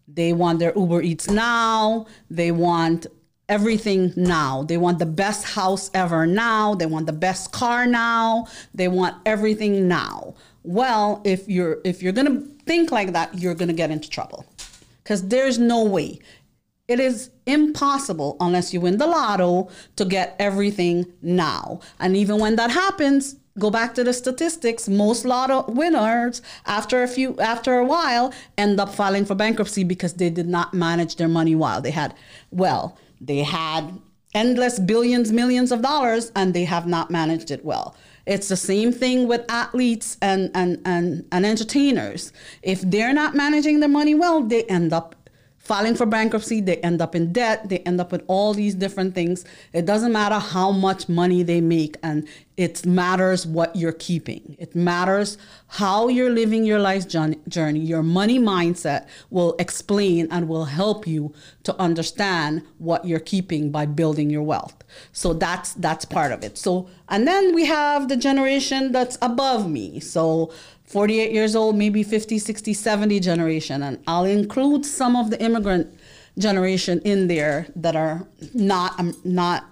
They 0.07 0.33
want 0.33 0.59
their 0.59 0.73
uber 0.75 1.01
eats 1.01 1.29
now. 1.29 2.07
They 2.29 2.51
want 2.51 3.05
everything 3.49 4.13
now. 4.15 4.63
They 4.63 4.77
want 4.77 4.99
the 4.99 5.05
best 5.05 5.45
house 5.45 5.89
ever 5.93 6.25
now. 6.25 6.75
They 6.75 6.85
want 6.85 7.05
the 7.05 7.13
best 7.13 7.51
car 7.51 7.85
now. 7.85 8.47
They 8.73 8.87
want 8.87 9.15
everything 9.25 9.87
now. 9.87 10.35
Well 10.63 11.21
if 11.23 11.47
you're 11.47 11.79
if 11.85 12.01
you're 12.01 12.13
gonna 12.13 12.41
think 12.65 12.91
like 12.91 13.13
that 13.13 13.37
you're 13.37 13.55
gonna 13.55 13.73
get 13.73 13.91
into 13.91 14.09
trouble. 14.09 14.45
Because 15.03 15.27
there's 15.27 15.57
no 15.57 15.85
way 15.85 16.19
it 16.87 16.99
is 16.99 17.31
impossible 17.45 18.37
unless 18.39 18.73
you 18.73 18.79
win 18.79 18.97
the 18.97 19.07
lotto 19.07 19.69
to 19.97 20.05
get 20.05 20.35
everything 20.39 21.05
now. 21.21 21.81
And 21.99 22.15
even 22.15 22.39
when 22.39 22.55
that 22.55 22.71
happens, 22.71 23.35
go 23.59 23.69
back 23.69 23.93
to 23.95 24.03
the 24.03 24.13
statistics, 24.13 24.87
most 24.87 25.25
lotto 25.25 25.65
winners 25.69 26.41
after 26.65 27.03
a 27.03 27.07
few 27.07 27.37
after 27.39 27.77
a 27.77 27.85
while 27.85 28.33
end 28.57 28.79
up 28.79 28.93
filing 28.93 29.25
for 29.25 29.35
bankruptcy 29.35 29.83
because 29.83 30.13
they 30.13 30.29
did 30.29 30.47
not 30.47 30.73
manage 30.73 31.17
their 31.17 31.27
money 31.27 31.55
well. 31.55 31.81
They 31.81 31.91
had 31.91 32.13
well, 32.51 32.97
they 33.19 33.39
had 33.39 33.99
endless 34.33 34.79
billions, 34.79 35.31
millions 35.33 35.71
of 35.71 35.81
dollars 35.81 36.31
and 36.35 36.53
they 36.53 36.65
have 36.65 36.87
not 36.87 37.11
managed 37.11 37.51
it 37.51 37.65
well. 37.65 37.95
It's 38.25 38.49
the 38.49 38.57
same 38.57 38.91
thing 38.91 39.27
with 39.27 39.45
athletes 39.49 40.17
and, 40.21 40.51
and, 40.53 40.81
and, 40.85 41.25
and 41.31 41.45
entertainers. 41.45 42.33
If 42.61 42.81
they're 42.81 43.13
not 43.13 43.35
managing 43.35 43.79
their 43.79 43.89
money 43.89 44.15
well, 44.15 44.43
they 44.43 44.63
end 44.63 44.91
up 44.91 45.15
filing 45.67 45.95
for 45.95 46.05
bankruptcy, 46.05 46.61
they 46.61 46.77
end 46.77 47.01
up 47.01 47.13
in 47.13 47.33
debt, 47.33 47.67
they 47.67 47.79
end 47.79 47.99
up 47.99 48.11
with 48.13 48.23
all 48.27 48.53
these 48.53 48.73
different 48.73 49.13
things. 49.13 49.43
It 49.73 49.85
doesn't 49.85 50.13
matter 50.13 50.39
how 50.39 50.71
much 50.71 51.09
money 51.09 51.43
they 51.43 51.59
make. 51.59 51.97
And 52.01 52.25
It 52.57 52.87
matters 52.87 53.45
what 53.45 53.75
you're 53.75 53.91
keeping. 53.91 54.55
It 54.57 54.75
matters 54.75 55.37
how 55.67 56.07
you're 56.07 56.31
living 56.31 56.65
your 56.65 56.79
life 56.79 57.07
journey. 57.07 57.79
Your 57.79 58.01
money 58.01 58.39
mindset 58.39 59.05
will 59.29 59.55
explain 59.59 60.27
and 60.31 60.49
will 60.49 60.65
help 60.65 61.05
you 61.05 61.33
to 61.65 61.79
understand 61.79 62.63
what 62.79 63.05
you're 63.05 63.19
keeping 63.19 63.69
by 63.69 63.85
building 63.85 64.31
your 64.31 64.41
wealth. 64.41 64.83
So 65.11 65.33
that's 65.33 65.75
that's 65.75 66.03
part 66.05 66.31
of 66.31 66.43
it. 66.43 66.57
So 66.57 66.89
and 67.09 67.27
then 67.27 67.53
we 67.53 67.65
have 67.65 68.09
the 68.09 68.17
generation 68.17 68.91
that's 68.91 69.19
above 69.21 69.69
me. 69.69 69.99
So 69.99 70.51
48 70.87 71.31
years 71.31 71.55
old, 71.55 71.75
maybe 71.75 72.01
50, 72.01 72.39
60, 72.39 72.73
70 72.73 73.19
generation 73.19 73.83
and 73.83 74.01
I'll 74.07 74.25
include 74.25 74.85
some 74.85 75.15
of 75.15 75.29
the 75.29 75.41
immigrant 75.41 75.93
generation 76.37 77.01
in 77.03 77.27
there 77.27 77.67
that 77.75 77.95
are 77.95 78.27
not 78.53 78.99
um, 78.99 79.13
not 79.23 79.65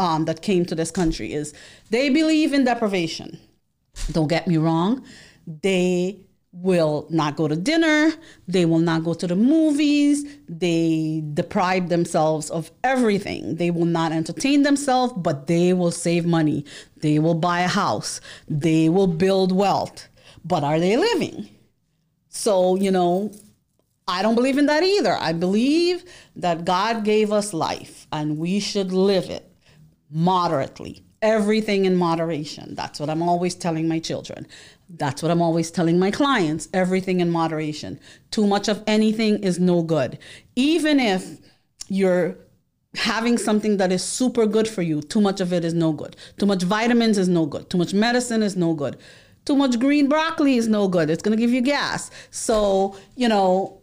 um, 0.00 0.26
that 0.26 0.42
came 0.42 0.64
to 0.66 0.74
this 0.74 0.90
country 0.90 1.32
is 1.32 1.54
they 1.90 2.10
believe 2.10 2.52
in 2.52 2.64
deprivation. 2.64 3.38
Don't 4.12 4.28
get 4.28 4.46
me 4.46 4.58
wrong. 4.58 5.04
They 5.46 6.20
will 6.52 7.06
not 7.10 7.36
go 7.36 7.48
to 7.48 7.56
dinner. 7.56 8.12
They 8.46 8.64
will 8.64 8.78
not 8.78 9.04
go 9.04 9.14
to 9.14 9.26
the 9.26 9.36
movies. 9.36 10.24
They 10.48 11.22
deprive 11.34 11.88
themselves 11.88 12.50
of 12.50 12.70
everything. 12.84 13.56
They 13.56 13.70
will 13.70 13.84
not 13.84 14.12
entertain 14.12 14.62
themselves, 14.62 15.12
but 15.16 15.46
they 15.46 15.72
will 15.72 15.90
save 15.90 16.26
money. 16.26 16.64
They 16.98 17.18
will 17.18 17.34
buy 17.34 17.60
a 17.60 17.68
house. 17.68 18.20
They 18.48 18.88
will 18.88 19.06
build 19.06 19.52
wealth. 19.52 20.08
But 20.48 20.64
are 20.64 20.80
they 20.80 20.96
living? 20.96 21.48
So, 22.28 22.76
you 22.76 22.90
know, 22.90 23.32
I 24.08 24.22
don't 24.22 24.34
believe 24.34 24.56
in 24.56 24.66
that 24.66 24.82
either. 24.82 25.14
I 25.20 25.34
believe 25.34 26.04
that 26.36 26.64
God 26.64 27.04
gave 27.04 27.30
us 27.30 27.52
life 27.52 28.06
and 28.10 28.38
we 28.38 28.58
should 28.58 28.90
live 28.90 29.28
it 29.28 29.44
moderately. 30.10 31.04
Everything 31.20 31.84
in 31.84 31.96
moderation. 31.96 32.74
That's 32.74 32.98
what 32.98 33.10
I'm 33.10 33.22
always 33.22 33.54
telling 33.54 33.88
my 33.88 33.98
children. 33.98 34.46
That's 34.88 35.22
what 35.22 35.30
I'm 35.30 35.42
always 35.42 35.70
telling 35.70 35.98
my 35.98 36.10
clients. 36.10 36.68
Everything 36.72 37.20
in 37.20 37.30
moderation. 37.30 38.00
Too 38.30 38.46
much 38.46 38.68
of 38.68 38.82
anything 38.86 39.42
is 39.42 39.58
no 39.58 39.82
good. 39.82 40.18
Even 40.56 40.98
if 40.98 41.40
you're 41.88 42.38
having 42.94 43.36
something 43.36 43.76
that 43.76 43.92
is 43.92 44.02
super 44.02 44.46
good 44.46 44.66
for 44.66 44.80
you, 44.80 45.02
too 45.02 45.20
much 45.20 45.40
of 45.40 45.52
it 45.52 45.64
is 45.64 45.74
no 45.74 45.92
good. 45.92 46.16
Too 46.38 46.46
much 46.46 46.62
vitamins 46.62 47.18
is 47.18 47.28
no 47.28 47.44
good. 47.44 47.68
Too 47.68 47.76
much 47.76 47.92
medicine 47.92 48.42
is 48.42 48.56
no 48.56 48.72
good. 48.72 48.96
Too 49.44 49.56
much 49.56 49.78
green 49.78 50.08
broccoli 50.08 50.56
is 50.56 50.68
no 50.68 50.88
good. 50.88 51.10
It's 51.10 51.22
going 51.22 51.36
to 51.36 51.40
give 51.40 51.52
you 51.52 51.62
gas. 51.62 52.10
So, 52.30 52.96
you 53.16 53.28
know, 53.28 53.80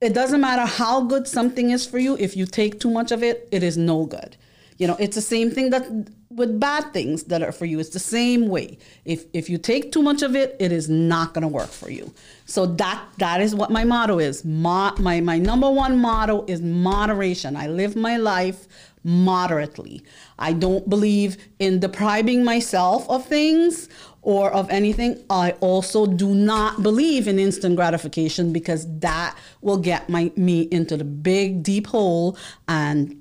it 0.00 0.14
doesn't 0.14 0.40
matter 0.40 0.66
how 0.66 1.02
good 1.02 1.28
something 1.28 1.70
is 1.70 1.86
for 1.86 1.98
you. 1.98 2.16
If 2.18 2.36
you 2.36 2.46
take 2.46 2.80
too 2.80 2.90
much 2.90 3.12
of 3.12 3.22
it, 3.22 3.48
it 3.52 3.62
is 3.62 3.76
no 3.76 4.06
good. 4.06 4.36
You 4.78 4.88
know, 4.88 4.96
it's 4.98 5.14
the 5.14 5.22
same 5.22 5.50
thing 5.50 5.70
that 5.70 5.86
with 6.34 6.58
bad 6.58 6.92
things 6.92 7.24
that 7.24 7.42
are 7.42 7.52
for 7.52 7.66
you. 7.66 7.78
It's 7.78 7.90
the 7.90 7.98
same 7.98 8.48
way. 8.48 8.78
If 9.04 9.26
if 9.32 9.50
you 9.50 9.58
take 9.58 9.92
too 9.92 10.02
much 10.02 10.22
of 10.22 10.34
it, 10.34 10.56
it 10.58 10.72
is 10.72 10.88
not 10.88 11.34
going 11.34 11.42
to 11.42 11.48
work 11.48 11.68
for 11.68 11.90
you. 11.90 12.12
So 12.46 12.66
that 12.66 13.04
that 13.18 13.40
is 13.40 13.54
what 13.54 13.70
my 13.70 13.84
motto 13.84 14.18
is. 14.18 14.44
Mo- 14.44 14.94
my 14.98 15.20
my 15.20 15.38
number 15.38 15.70
one 15.70 15.98
motto 15.98 16.44
is 16.48 16.60
moderation. 16.62 17.54
I 17.56 17.68
live 17.68 17.96
my 17.96 18.16
life 18.16 18.66
moderately. 19.04 20.02
I 20.38 20.52
don't 20.52 20.88
believe 20.88 21.36
in 21.58 21.80
depriving 21.80 22.44
myself 22.44 23.08
of 23.10 23.26
things 23.26 23.88
or 24.22 24.52
of 24.52 24.70
anything. 24.70 25.22
I 25.28 25.52
also 25.60 26.06
do 26.06 26.34
not 26.34 26.82
believe 26.82 27.28
in 27.28 27.38
instant 27.38 27.76
gratification 27.76 28.52
because 28.52 28.86
that 29.00 29.36
will 29.60 29.78
get 29.78 30.08
my 30.08 30.32
me 30.36 30.62
into 30.62 30.96
the 30.96 31.04
big 31.04 31.62
deep 31.62 31.88
hole 31.88 32.36
and 32.68 33.18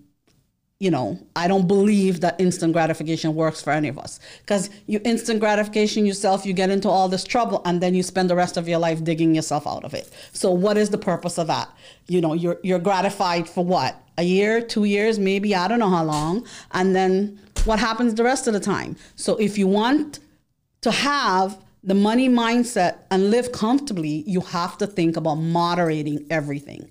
you 0.81 0.89
know, 0.89 1.19
I 1.35 1.47
don't 1.47 1.67
believe 1.67 2.21
that 2.21 2.41
instant 2.41 2.73
gratification 2.73 3.35
works 3.35 3.61
for 3.61 3.69
any 3.69 3.87
of 3.87 3.99
us. 3.99 4.19
Because 4.39 4.71
you 4.87 4.99
instant 5.05 5.39
gratification 5.39 6.07
yourself, 6.07 6.43
you 6.43 6.53
get 6.53 6.71
into 6.71 6.89
all 6.89 7.07
this 7.07 7.23
trouble, 7.23 7.61
and 7.65 7.81
then 7.81 7.93
you 7.93 8.01
spend 8.01 8.31
the 8.31 8.35
rest 8.35 8.57
of 8.57 8.67
your 8.67 8.79
life 8.79 9.03
digging 9.03 9.35
yourself 9.35 9.67
out 9.67 9.83
of 9.83 9.93
it. 9.93 10.11
So, 10.33 10.49
what 10.49 10.77
is 10.77 10.89
the 10.89 10.97
purpose 10.97 11.37
of 11.37 11.45
that? 11.45 11.69
You 12.07 12.19
know, 12.19 12.33
you're 12.33 12.59
you're 12.63 12.79
gratified 12.79 13.47
for 13.47 13.63
what? 13.63 13.95
A 14.17 14.23
year, 14.23 14.59
two 14.59 14.85
years, 14.85 15.19
maybe 15.19 15.53
I 15.53 15.67
don't 15.67 15.77
know 15.77 15.89
how 15.91 16.03
long, 16.03 16.47
and 16.71 16.95
then 16.95 17.39
what 17.65 17.77
happens 17.77 18.15
the 18.15 18.23
rest 18.23 18.47
of 18.47 18.53
the 18.53 18.59
time? 18.59 18.95
So, 19.15 19.35
if 19.35 19.59
you 19.59 19.67
want 19.67 20.17
to 20.81 20.91
have 20.91 21.57
the 21.83 21.93
money 21.95 22.29
mindset 22.29 22.99
and 23.09 23.31
live 23.31 23.51
comfortably, 23.51 24.23
you 24.27 24.41
have 24.41 24.77
to 24.77 24.87
think 24.87 25.17
about 25.17 25.35
moderating 25.35 26.25
everything. 26.29 26.89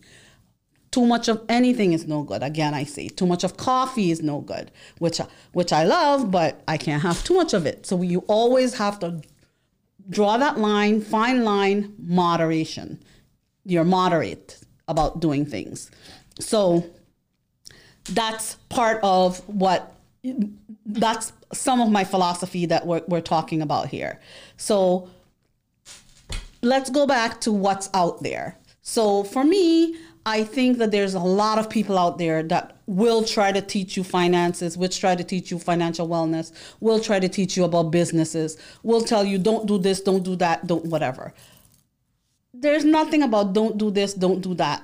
Too 0.90 1.06
much 1.06 1.28
of 1.28 1.44
anything 1.48 1.92
is 1.92 2.06
no 2.06 2.24
good. 2.24 2.42
Again, 2.42 2.74
I 2.74 2.82
say 2.82 3.08
too 3.08 3.26
much 3.26 3.44
of 3.44 3.56
coffee 3.56 4.10
is 4.10 4.22
no 4.22 4.40
good, 4.40 4.72
which 4.98 5.20
which 5.52 5.72
I 5.72 5.84
love, 5.84 6.32
but 6.32 6.62
I 6.66 6.76
can't 6.76 7.02
have 7.02 7.22
too 7.22 7.34
much 7.34 7.54
of 7.54 7.64
it. 7.66 7.86
So 7.86 8.02
you 8.02 8.20
always 8.26 8.74
have 8.74 8.98
to 9.00 9.22
draw 10.08 10.36
that 10.38 10.58
line, 10.58 11.00
fine 11.00 11.44
line, 11.44 11.94
moderation. 11.98 13.00
You're 13.64 13.84
moderate 13.84 14.58
about 14.88 15.20
doing 15.20 15.46
things. 15.46 15.92
So 16.40 16.84
that's 18.04 18.54
part 18.68 18.98
of 19.04 19.38
what 19.48 19.94
that's 20.84 21.32
some 21.52 21.80
of 21.80 21.90
my 21.90 22.04
philosophy 22.04 22.66
that 22.66 22.86
we're, 22.86 23.02
we're 23.08 23.20
talking 23.20 23.62
about 23.62 23.88
here. 23.88 24.20
So 24.56 25.08
let's 26.62 26.90
go 26.90 27.06
back 27.06 27.40
to 27.42 27.52
what's 27.52 27.88
out 27.94 28.22
there. 28.22 28.56
So 28.82 29.24
for 29.24 29.44
me, 29.44 29.96
I 30.26 30.44
think 30.44 30.78
that 30.78 30.90
there's 30.90 31.14
a 31.14 31.20
lot 31.20 31.58
of 31.58 31.70
people 31.70 31.98
out 31.98 32.18
there 32.18 32.42
that 32.44 32.76
will 32.86 33.24
try 33.24 33.52
to 33.52 33.62
teach 33.62 33.96
you 33.96 34.04
finances, 34.04 34.76
will 34.76 34.88
try 34.88 35.14
to 35.14 35.24
teach 35.24 35.50
you 35.50 35.58
financial 35.58 36.06
wellness, 36.06 36.52
will 36.80 37.00
try 37.00 37.18
to 37.18 37.28
teach 37.28 37.56
you 37.56 37.64
about 37.64 37.90
businesses, 37.90 38.58
will 38.82 39.00
tell 39.00 39.24
you 39.24 39.38
don't 39.38 39.66
do 39.66 39.78
this, 39.78 40.00
don't 40.00 40.22
do 40.22 40.36
that, 40.36 40.66
don't 40.66 40.84
whatever. 40.86 41.32
There's 42.52 42.84
nothing 42.84 43.22
about 43.22 43.54
don't 43.54 43.78
do 43.78 43.90
this, 43.90 44.12
don't 44.12 44.40
do 44.40 44.54
that, 44.54 44.82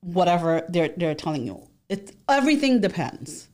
whatever 0.00 0.64
they're 0.68 0.90
they're 0.96 1.14
telling 1.14 1.44
you. 1.44 1.66
It 1.88 2.14
everything 2.28 2.80
depends. 2.80 3.48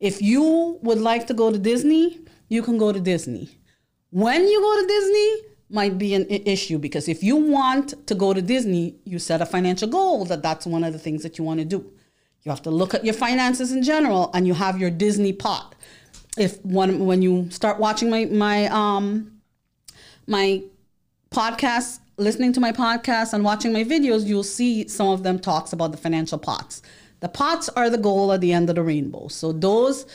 If 0.00 0.22
you 0.22 0.78
would 0.82 1.00
like 1.00 1.26
to 1.26 1.34
go 1.34 1.50
to 1.50 1.58
Disney, 1.58 2.20
you 2.48 2.62
can 2.62 2.78
go 2.78 2.92
to 2.92 3.00
Disney. 3.00 3.50
When 4.10 4.46
you 4.46 4.60
go 4.60 4.80
to 4.80 4.86
Disney, 4.86 5.48
might 5.70 5.98
be 5.98 6.14
an 6.14 6.26
issue 6.30 6.78
because 6.78 7.08
if 7.08 7.22
you 7.22 7.36
want 7.36 8.06
to 8.06 8.14
go 8.14 8.32
to 8.32 8.40
Disney, 8.40 8.96
you 9.04 9.18
set 9.18 9.42
a 9.42 9.46
financial 9.46 9.88
goal 9.88 10.24
that 10.26 10.42
that's 10.42 10.66
one 10.66 10.82
of 10.82 10.92
the 10.92 10.98
things 10.98 11.22
that 11.22 11.38
you 11.38 11.44
want 11.44 11.60
to 11.60 11.64
do. 11.64 11.92
You 12.44 12.50
have 12.50 12.62
to 12.62 12.70
look 12.70 12.94
at 12.94 13.04
your 13.04 13.14
finances 13.14 13.72
in 13.72 13.82
general 13.82 14.30
and 14.32 14.46
you 14.46 14.54
have 14.54 14.78
your 14.78 14.90
Disney 14.90 15.32
pot. 15.32 15.74
If 16.38 16.64
when 16.64 17.04
when 17.04 17.20
you 17.20 17.50
start 17.50 17.78
watching 17.78 18.08
my 18.08 18.24
my 18.26 18.66
um 18.66 19.40
my 20.26 20.62
podcast, 21.30 22.00
listening 22.16 22.52
to 22.54 22.60
my 22.60 22.72
podcast 22.72 23.34
and 23.34 23.44
watching 23.44 23.72
my 23.72 23.84
videos, 23.84 24.24
you'll 24.24 24.44
see 24.44 24.88
some 24.88 25.08
of 25.08 25.22
them 25.22 25.38
talks 25.38 25.72
about 25.72 25.90
the 25.90 25.98
financial 25.98 26.38
pots. 26.38 26.80
The 27.20 27.28
pots 27.28 27.68
are 27.70 27.90
the 27.90 27.98
goal 27.98 28.32
at 28.32 28.40
the 28.40 28.52
end 28.52 28.70
of 28.70 28.76
the 28.76 28.82
rainbow. 28.82 29.28
So 29.28 29.52
those 29.52 30.06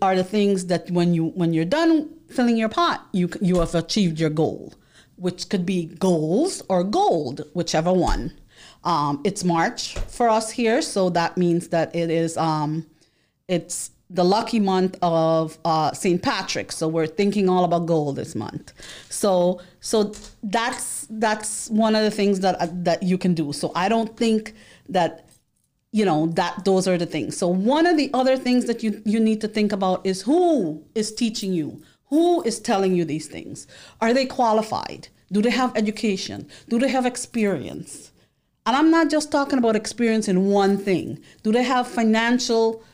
are 0.00 0.14
the 0.14 0.24
things 0.24 0.66
that 0.66 0.90
when 0.90 1.12
you 1.12 1.26
when 1.26 1.52
you're 1.52 1.64
done 1.64 2.10
filling 2.28 2.56
your 2.56 2.68
pot, 2.68 3.06
you 3.12 3.28
you 3.40 3.60
have 3.60 3.74
achieved 3.74 4.20
your 4.20 4.30
goal 4.30 4.72
which 5.16 5.48
could 5.48 5.64
be 5.64 5.86
goals 5.86 6.62
or 6.68 6.82
gold, 6.82 7.42
whichever 7.54 7.92
one. 7.92 8.32
Um, 8.84 9.20
it's 9.24 9.44
March 9.44 9.94
for 9.94 10.28
us 10.28 10.50
here, 10.50 10.82
so 10.82 11.10
that 11.10 11.36
means 11.36 11.68
that 11.68 11.94
it 11.94 12.10
is 12.10 12.36
um, 12.36 12.86
it's 13.48 13.90
the 14.10 14.24
lucky 14.24 14.60
month 14.60 14.96
of 15.00 15.58
uh, 15.64 15.92
St. 15.92 16.22
Patrick. 16.22 16.70
So 16.70 16.86
we're 16.86 17.06
thinking 17.06 17.48
all 17.48 17.64
about 17.64 17.86
gold 17.86 18.16
this 18.16 18.34
month. 18.34 18.72
So 19.08 19.60
so 19.80 20.12
that's 20.42 21.06
that's 21.10 21.70
one 21.70 21.96
of 21.96 22.02
the 22.02 22.10
things 22.10 22.40
that 22.40 22.56
uh, 22.60 22.68
that 22.72 23.02
you 23.02 23.16
can 23.16 23.34
do. 23.34 23.52
So 23.52 23.72
I 23.74 23.88
don't 23.88 24.16
think 24.16 24.54
that 24.88 25.28
you 25.98 26.04
know 26.04 26.20
that 26.40 26.64
those 26.64 26.86
are 26.88 26.98
the 26.98 27.06
things. 27.06 27.36
So 27.36 27.48
one 27.48 27.86
of 27.86 27.96
the 27.96 28.10
other 28.12 28.36
things 28.36 28.62
that 28.66 28.82
you 28.82 29.00
you 29.04 29.20
need 29.20 29.40
to 29.40 29.48
think 29.48 29.70
about 29.72 30.04
is 30.04 30.22
who 30.22 30.84
is 30.94 31.14
teaching 31.14 31.52
you 31.52 31.68
who 32.14 32.42
is 32.42 32.60
telling 32.60 32.94
you 32.94 33.04
these 33.04 33.26
things? 33.26 33.66
Are 34.00 34.14
they 34.14 34.26
qualified? 34.26 35.08
Do 35.32 35.42
they 35.42 35.50
have 35.50 35.76
education? 35.76 36.48
Do 36.68 36.78
they 36.78 36.88
have 36.88 37.06
experience? 37.06 38.12
And 38.66 38.76
I'm 38.76 38.90
not 38.90 39.10
just 39.10 39.32
talking 39.32 39.58
about 39.58 39.74
experience 39.76 40.28
in 40.28 40.46
one 40.46 40.78
thing. 40.78 41.18
Do 41.42 41.50
they 41.50 41.64
have 41.64 41.88
financial 41.88 42.84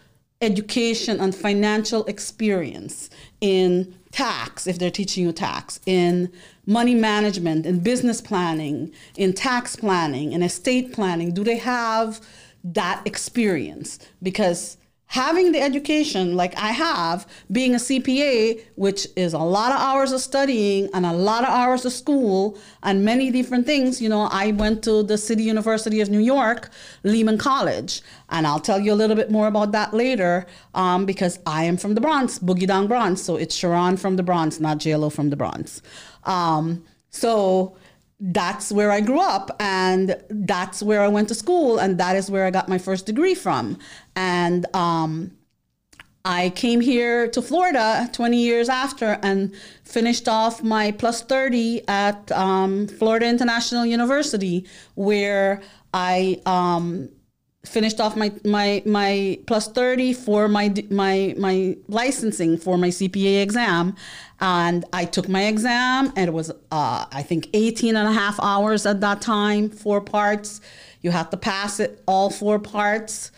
education 0.41 1.21
and 1.21 1.35
financial 1.35 2.07
experience 2.07 3.11
in 3.43 3.95
tax, 4.11 4.67
if 4.67 4.79
they're 4.79 4.91
teaching 4.91 5.25
you 5.25 5.33
tax, 5.33 5.81
in 5.85 6.33
money 6.65 6.95
management, 6.95 7.67
in 7.67 7.81
business 7.81 8.23
planning, 8.23 8.91
in 9.17 9.35
tax 9.35 9.77
planning, 9.77 10.33
in 10.33 10.43
estate 10.43 10.95
planning? 10.95 11.35
Do 11.35 11.45
they 11.45 11.59
have 11.59 12.21
that 12.65 13.03
experience? 13.07 13.99
Because 14.23 14.77
having 15.11 15.51
the 15.51 15.61
education 15.61 16.37
like 16.37 16.57
I 16.57 16.69
have, 16.69 17.27
being 17.51 17.75
a 17.75 17.79
CPA, 17.79 18.63
which 18.77 19.09
is 19.17 19.33
a 19.33 19.39
lot 19.39 19.73
of 19.73 19.81
hours 19.81 20.13
of 20.13 20.21
studying 20.21 20.89
and 20.95 21.05
a 21.05 21.13
lot 21.13 21.43
of 21.43 21.51
hours 21.51 21.85
of 21.85 21.93
school 21.93 22.57
and 22.85 23.05
many 23.05 23.33
different 23.33 23.67
things, 23.67 24.01
you 24.01 24.09
know, 24.09 24.29
I 24.31 24.53
went 24.53 24.85
to 24.85 25.03
the 25.03 25.19
City 25.19 25.43
University 25.43 26.01
of 26.01 26.11
New 26.11 26.21
York, 26.21 26.71
Lehman 27.03 27.39
College, 27.39 28.03
and 28.29 28.47
I'll 28.47 28.61
tell 28.61 28.79
you 28.79 28.93
a 28.93 28.99
little 29.03 29.17
bit 29.17 29.33
more 29.33 29.49
about 29.49 29.73
that 29.73 29.93
later 29.93 30.47
um, 30.75 31.07
because 31.07 31.41
I 31.45 31.65
am 31.65 31.77
from 31.77 31.95
the 31.95 32.01
Bronx, 32.01 32.39
Boogie 32.39 32.69
Down 32.69 32.87
Bronx. 32.87 33.21
So 33.21 33.35
it's 33.35 33.57
Sharon 33.57 33.97
from 33.97 34.15
the 34.15 34.23
Bronx, 34.23 34.61
not 34.61 34.79
JLo 34.79 35.13
from 35.13 35.31
the 35.31 35.37
Bronx. 35.37 35.83
Um, 36.23 36.85
so 37.11 37.77
that's 38.21 38.71
where 38.71 38.91
I 38.91 39.01
grew 39.01 39.21
up 39.21 39.57
and 39.59 40.23
that's 40.29 40.83
where 40.83 41.03
I 41.03 41.09
went 41.09 41.29
to 41.29 41.35
school 41.35 41.79
and 41.79 41.99
that 41.99 42.17
is 42.17 42.31
where 42.31 42.45
I 42.45 42.51
got 42.51 42.69
my 42.69 42.79
first 42.79 43.07
degree 43.07 43.35
from. 43.35 43.79
And 44.15 44.67
um, 44.77 45.33
I 46.25 46.51
came 46.51 46.83
here 46.83 47.29
to 47.29 47.41
Florida 47.41 48.11
20 48.13 48.37
years 48.37 48.69
after 48.69 49.19
and 49.23 49.55
finished 49.85 50.29
off 50.29 50.63
my 50.63 50.91
plus 50.93 51.23
30 51.23 51.89
at 51.89 52.31
um, 52.33 52.89
Florida 52.89 53.27
International 53.27 53.87
University, 53.87 54.67
where 54.97 55.63
I 55.95 56.43
um, 56.45 57.09
finished 57.65 58.01
off 58.01 58.17
my 58.17 58.33
my 58.45 58.83
my 58.87 59.39
plus 59.47 59.69
30 59.69 60.15
for 60.15 60.49
my 60.49 60.73
my 60.91 61.35
my 61.37 61.77
licensing 61.89 62.57
for 62.57 62.79
my 62.79 62.89
CPA 62.89 63.43
exam. 63.43 63.95
And 64.41 64.85
I 64.93 65.05
took 65.05 65.29
my 65.29 65.45
exam 65.45 66.13
and 66.17 66.29
it 66.29 66.33
was 66.33 66.51
uh, 66.51 67.07
I 67.13 67.23
think 67.23 67.49
18 67.53 67.97
and 67.97 68.09
a 68.09 68.13
half 68.13 68.41
hours 68.41 68.87
at 68.87 69.01
that 69.03 69.21
time 69.21 69.69
four 69.69 70.01
parts. 70.01 70.61
You 71.03 71.11
have 71.11 71.31
to 71.31 71.37
pass 71.37 71.81
it 71.81 72.03
all 72.07 72.31
four 72.31 72.59
parts 72.59 73.31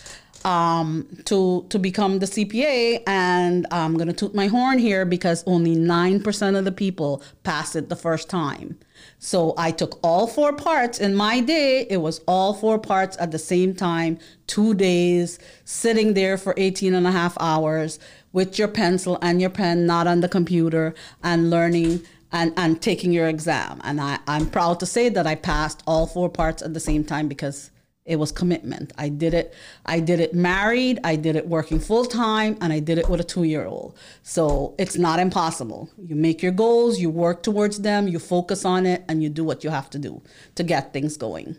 um, 0.45 1.07
to 1.25 1.67
to 1.69 1.79
become 1.79 2.21
the 2.21 2.27
CPA 2.27 3.03
and 3.07 3.67
I'm 3.71 3.95
going 3.95 4.09
to 4.09 4.13
toot 4.13 4.35
my 4.35 4.47
horn 4.47 4.79
here 4.79 5.05
because 5.05 5.43
only 5.47 5.77
9% 5.77 6.59
of 6.59 6.65
the 6.65 6.73
people 6.73 7.23
pass 7.43 7.75
it 7.75 7.89
the 7.89 7.97
first 7.97 8.29
time 8.29 8.79
so 9.19 9.55
I 9.57 9.71
took 9.71 9.99
all 10.03 10.27
four 10.27 10.53
parts 10.53 10.99
in 10.99 11.15
my 11.15 11.41
day. 11.41 11.87
It 11.89 11.99
was 11.99 12.21
all 12.27 12.55
four 12.55 12.79
parts 12.79 13.17
at 13.19 13.31
the 13.31 13.39
same 13.39 13.75
time, 13.75 14.19
two 14.47 14.75
days, 14.75 15.39
sitting 15.65 16.15
there 16.15 16.37
for 16.37 16.55
18 16.57 16.95
and 16.95 17.07
a 17.07 17.13
half 17.13 17.37
hours 17.41 17.99
with 18.33 18.59
your 18.59 18.69
pencil 18.69 19.19
and 19.23 19.41
your 19.41 19.51
pen, 19.51 19.87
not 19.87 20.07
on 20.07 20.21
the 20.21 20.29
computer, 20.29 20.95
and 21.23 21.51
learning 21.51 22.03
and, 22.33 22.53
and 22.57 22.81
taking 22.81 23.13
your 23.13 23.29
exam. 23.29 23.81
And 23.85 24.01
I, 24.01 24.19
I'm 24.27 24.49
proud 24.49 24.81
to 24.81 24.87
say 24.87 25.09
that 25.11 25.27
I 25.27 25.35
passed 25.35 25.83
all 25.87 26.07
four 26.07 26.29
parts 26.31 26.63
at 26.63 26.75
the 26.75 26.81
same 26.81 27.05
time 27.05 27.29
because 27.29 27.71
it 28.05 28.17
was 28.17 28.33
commitment. 28.33 28.93
I 28.99 29.09
did 29.09 29.33
it. 29.33 29.55
I 29.87 30.01
did 30.01 30.19
it 30.19 30.35
married. 30.35 30.99
I 31.05 31.15
did 31.15 31.37
it 31.37 31.47
working 31.47 31.79
full 31.79 32.05
time, 32.05 32.59
and 32.61 32.73
I 32.73 32.81
did 32.81 32.99
it 32.99 33.09
with 33.09 33.21
a 33.21 33.25
two 33.25 33.45
year 33.45 33.65
old. 33.65 33.97
So 34.23 34.75
it's 34.79 34.97
not 34.97 35.21
impossible. 35.21 35.89
You 36.05 36.17
make 36.17 36.43
your 36.43 36.53
goals, 36.53 36.99
you 36.99 37.11
work 37.11 37.43
towards 37.43 37.81
them, 37.81 38.09
you 38.09 38.19
focus 38.19 38.65
on 38.65 38.87
it, 38.87 39.05
and 39.09 39.23
you 39.23 39.29
do 39.29 39.45
what 39.45 39.63
you 39.63 39.71
have 39.71 39.89
to 39.91 39.99
do 39.99 40.21
to 40.57 40.65
get 40.65 40.93
things 40.93 41.17
going. 41.17 41.57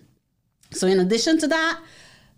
So 0.72 0.88
in 0.88 1.00
addition 1.00 1.38
to 1.40 1.48
that, 1.48 1.80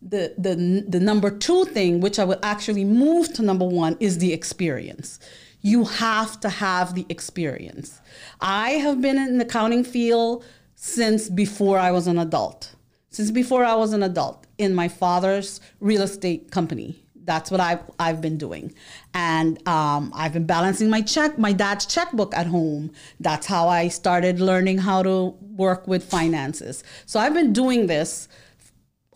the 0.04 0.36
the 0.38 0.86
the 0.88 1.00
number 1.00 1.32
two 1.32 1.66
thing, 1.66 2.00
which 2.00 2.20
I 2.20 2.26
would 2.26 2.40
actually 2.44 2.86
move 2.86 3.34
to 3.34 3.42
number 3.42 3.66
one, 3.66 3.98
is 4.00 4.20
the 4.20 4.34
experience. 4.34 5.20
You 5.62 5.84
have 5.86 6.40
to 6.42 6.50
have 6.50 6.94
the 6.94 7.08
experience. 7.10 8.00
I 8.40 8.72
have 8.72 9.02
been 9.02 9.18
in 9.18 9.40
the 9.40 9.46
accounting 9.46 9.84
field 9.84 10.46
since 10.76 11.28
before 11.28 11.80
I 11.80 11.90
was 11.90 12.06
an 12.06 12.20
adult 12.20 12.75
since 13.16 13.32
before 13.32 13.64
I 13.64 13.76
was 13.76 13.94
an 13.94 14.04
adult 14.04 14.46
in 14.58 14.76
my 14.76 14.90
father's 14.90 15.62
real 15.80 16.02
estate 16.02 16.52
company. 16.52 17.02
That's 17.24 17.50
what 17.50 17.62
I've, 17.62 17.80
I've 17.98 18.20
been 18.20 18.38
doing. 18.38 18.74
And 19.14 19.66
um, 19.68 20.12
I've 20.14 20.34
been 20.34 20.46
balancing 20.46 20.90
my 20.90 21.02
check, 21.02 21.40
my 21.40 21.54
dad's 21.54 21.86
checkbook 21.86 22.36
at 22.36 22.46
home. 22.46 22.92
That's 23.22 23.48
how 23.48 23.70
I 23.70 23.88
started 23.88 24.42
learning 24.42 24.80
how 24.80 25.02
to 25.04 25.34
work 25.56 25.88
with 25.88 26.04
finances. 26.04 26.84
So 27.06 27.20
I've 27.22 27.34
been 27.34 27.54
doing 27.54 27.88
this 27.88 28.28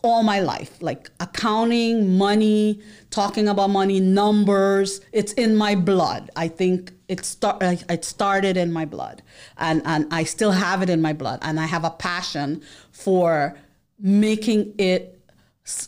all 0.02 0.22
my 0.22 0.40
life, 0.40 0.80
like 0.80 1.10
accounting, 1.20 2.16
money, 2.16 2.80
talking 3.10 3.48
about 3.48 3.68
money, 3.68 4.00
numbers. 4.00 5.02
It's 5.12 5.34
in 5.34 5.56
my 5.56 5.74
blood. 5.74 6.30
I 6.36 6.48
think 6.48 6.92
it 7.08 7.22
start 7.26 7.62
it 7.62 8.04
started 8.06 8.56
in 8.56 8.72
my 8.72 8.86
blood, 8.86 9.20
and 9.58 9.82
and 9.84 10.06
I 10.10 10.24
still 10.24 10.52
have 10.52 10.80
it 10.80 10.88
in 10.88 11.02
my 11.02 11.12
blood, 11.12 11.40
and 11.42 11.60
I 11.60 11.66
have 11.66 11.84
a 11.84 11.90
passion 11.90 12.62
for 12.92 13.58
making 14.00 14.74
it 14.78 15.16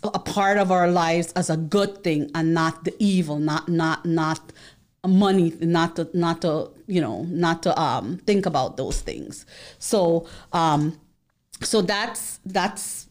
a 0.05 0.19
part 0.19 0.59
of 0.59 0.71
our 0.71 0.91
lives 0.91 1.33
as 1.33 1.51
a 1.51 1.57
good 1.57 2.05
thing 2.05 2.31
and 2.35 2.55
not 2.55 2.85
the 2.85 2.95
evil, 2.99 3.39
not 3.39 3.69
not 3.69 4.05
not 4.05 4.53
money, 5.07 5.53
not 5.61 5.97
to 5.97 6.09
not 6.15 6.43
to 6.43 6.71
you 6.87 7.01
know 7.01 7.25
not 7.25 7.63
to 7.65 7.81
um, 7.81 8.19
think 8.19 8.47
about 8.47 8.77
those 8.77 9.01
things. 9.01 9.47
So 9.79 10.29
um, 10.53 11.01
so 11.63 11.83
that's 11.83 12.39
that's 12.45 13.09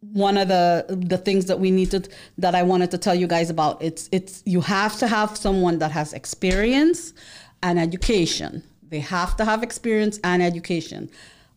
one 0.00 0.36
of 0.36 0.48
the 0.48 0.84
the 0.88 1.18
things 1.18 1.46
that 1.46 1.58
we 1.58 1.70
needed 1.70 2.12
that 2.38 2.54
I 2.54 2.62
wanted 2.62 2.90
to 2.92 2.98
tell 2.98 3.14
you 3.14 3.26
guys 3.26 3.50
about. 3.50 3.82
It's 3.82 4.08
it's 4.12 4.42
you 4.44 4.60
have 4.60 4.98
to 4.98 5.08
have 5.08 5.36
someone 5.36 5.78
that 5.78 5.90
has 5.90 6.12
experience 6.12 7.12
and 7.62 7.78
education. 7.78 8.62
They 8.88 9.00
have 9.00 9.36
to 9.36 9.44
have 9.44 9.62
experience 9.62 10.18
and 10.24 10.42
education. 10.42 11.10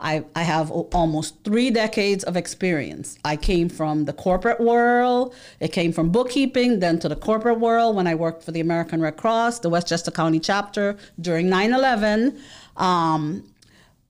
I, 0.04 0.26
I 0.36 0.44
have 0.44 0.70
almost 0.70 1.44
three 1.44 1.72
decades 1.72 2.24
of 2.26 2.36
experience. 2.36 3.18
I 3.24 3.38
came 3.38 3.70
from 3.70 4.06
the 4.06 4.13
corporate 4.13 4.60
world. 4.60 5.34
It 5.62 5.72
came 5.72 5.94
from 5.94 6.12
bookkeeping, 6.12 6.80
then 6.80 7.00
to 7.00 7.10
the 7.10 7.16
corporate 7.16 7.60
world 7.60 7.96
when 7.96 8.06
I 8.06 8.16
worked 8.16 8.44
for 8.44 8.52
the 8.52 8.60
American 8.60 9.02
Red 9.02 9.16
Cross, 9.16 9.60
the 9.60 9.70
Westchester 9.70 10.12
County 10.12 10.39
chapter 10.39 10.98
during 11.20 11.50
9 11.50 11.74
11. 11.74 12.38
Um, 12.76 13.50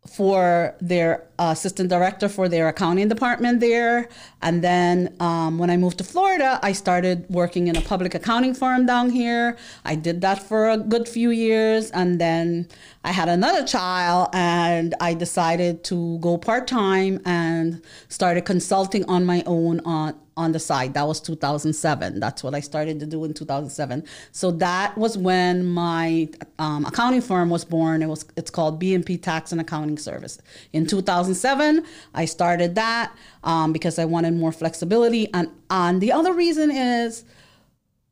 for 0.08 0.76
their 0.82 1.26
assistant 1.40 1.90
director 1.90 2.30
for 2.30 2.48
their 2.48 2.68
accounting 2.68 3.08
department 3.08 3.60
there. 3.60 4.10
And 4.42 4.64
then 4.64 5.16
um, 5.20 5.58
when 5.58 5.70
I 5.70 5.78
moved 5.78 5.98
to 6.00 6.04
Florida, 6.04 6.60
I 6.62 6.74
started 6.74 7.26
working 7.30 7.68
in 7.68 7.76
a 7.76 7.82
public 7.82 8.14
accounting 8.14 8.54
firm 8.54 8.86
down 8.86 9.10
here. 9.10 9.58
I 9.86 9.96
did 9.96 10.22
that 10.22 10.42
for 10.42 10.70
a 10.70 10.78
good 10.78 11.08
few 11.08 11.32
years. 11.32 11.92
And 11.92 12.20
then 12.20 12.68
I 13.04 13.12
had 13.12 13.28
another 13.28 13.66
child 13.66 14.30
and 14.34 14.96
I 15.02 15.14
decided 15.14 15.84
to 15.86 16.20
go 16.20 16.38
part 16.38 16.68
time 16.68 17.20
and 17.26 17.82
started 18.08 18.46
consulting 18.46 19.04
on 19.06 19.26
my 19.26 19.44
own 19.46 19.82
on, 19.82 20.16
on 20.38 20.52
the 20.52 20.60
side. 20.60 20.94
That 20.94 21.08
was 21.08 21.20
2007. 21.20 22.20
That's 22.20 22.44
what 22.44 22.56
I 22.56 22.60
started 22.62 23.00
to 23.02 23.06
do 23.06 23.24
in 23.26 23.34
2007. 23.34 24.04
So 24.32 24.52
that 24.52 24.98
was 24.98 25.18
when 25.18 25.66
my 25.66 26.30
um, 26.60 26.86
accounting 26.86 27.22
firm 27.22 27.50
was 27.50 27.66
born. 27.66 28.02
It 28.02 28.08
was 28.08 28.26
it's 28.38 28.50
called 28.50 28.82
BNP 28.82 29.22
Tax 29.22 29.52
and 29.52 29.60
Accounting 29.60 29.98
Service. 29.98 30.40
In 30.72 30.88
2007, 31.28 31.86
I 32.14 32.26
started 32.26 32.76
that 32.76 33.16
um, 33.44 33.74
because 33.74 34.00
I 34.00 34.06
wanted 34.06 34.34
more 34.34 34.52
flexibility. 34.52 35.32
And 35.34 35.50
and 35.70 36.02
the 36.02 36.12
other 36.12 36.34
reason 36.34 36.72
is 36.72 37.24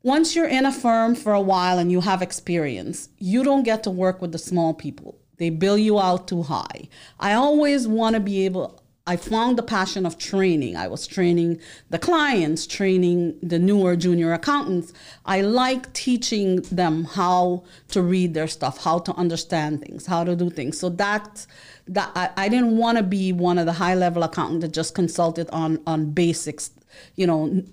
once 0.02 0.34
you're 0.34 0.48
in 0.48 0.66
a 0.66 0.72
firm 0.72 1.14
for 1.14 1.32
a 1.32 1.40
while 1.40 1.78
and 1.78 1.92
you 1.92 2.00
have 2.00 2.22
experience, 2.22 3.08
you 3.18 3.44
don't 3.44 3.62
get 3.62 3.82
to 3.84 3.90
work 3.90 4.20
with 4.20 4.32
the 4.32 4.38
small 4.38 4.74
people. 4.74 5.18
They 5.38 5.50
bill 5.50 5.78
you 5.78 5.98
out 5.98 6.28
too 6.28 6.42
high. 6.42 6.88
I 7.18 7.34
always 7.34 7.88
want 7.88 8.14
to 8.14 8.20
be 8.20 8.44
able 8.44 8.81
I 9.04 9.16
found 9.16 9.58
the 9.58 9.64
passion 9.64 10.06
of 10.06 10.16
training. 10.16 10.76
I 10.76 10.86
was 10.86 11.08
training 11.08 11.60
the 11.90 11.98
clients, 11.98 12.68
training 12.68 13.36
the 13.42 13.58
newer 13.58 13.96
junior 13.96 14.32
accountants. 14.32 14.92
I 15.26 15.40
like 15.40 15.92
teaching 15.92 16.62
them 16.62 17.04
how 17.04 17.64
to 17.88 18.00
read 18.00 18.34
their 18.34 18.46
stuff, 18.46 18.84
how 18.84 19.00
to 19.00 19.12
understand 19.14 19.80
things, 19.80 20.06
how 20.06 20.22
to 20.22 20.36
do 20.36 20.50
things. 20.50 20.78
So 20.78 20.88
that 20.90 21.46
that 21.88 22.12
I, 22.14 22.30
I 22.36 22.48
didn't 22.48 22.76
want 22.76 22.96
to 22.98 23.02
be 23.02 23.32
one 23.32 23.58
of 23.58 23.66
the 23.66 23.72
high 23.72 23.96
level 23.96 24.22
accountants 24.22 24.64
that 24.64 24.72
just 24.72 24.94
consulted 24.94 25.50
on 25.50 25.80
on 25.84 26.12
basics, 26.12 26.70
you 27.16 27.26
know, 27.26 27.64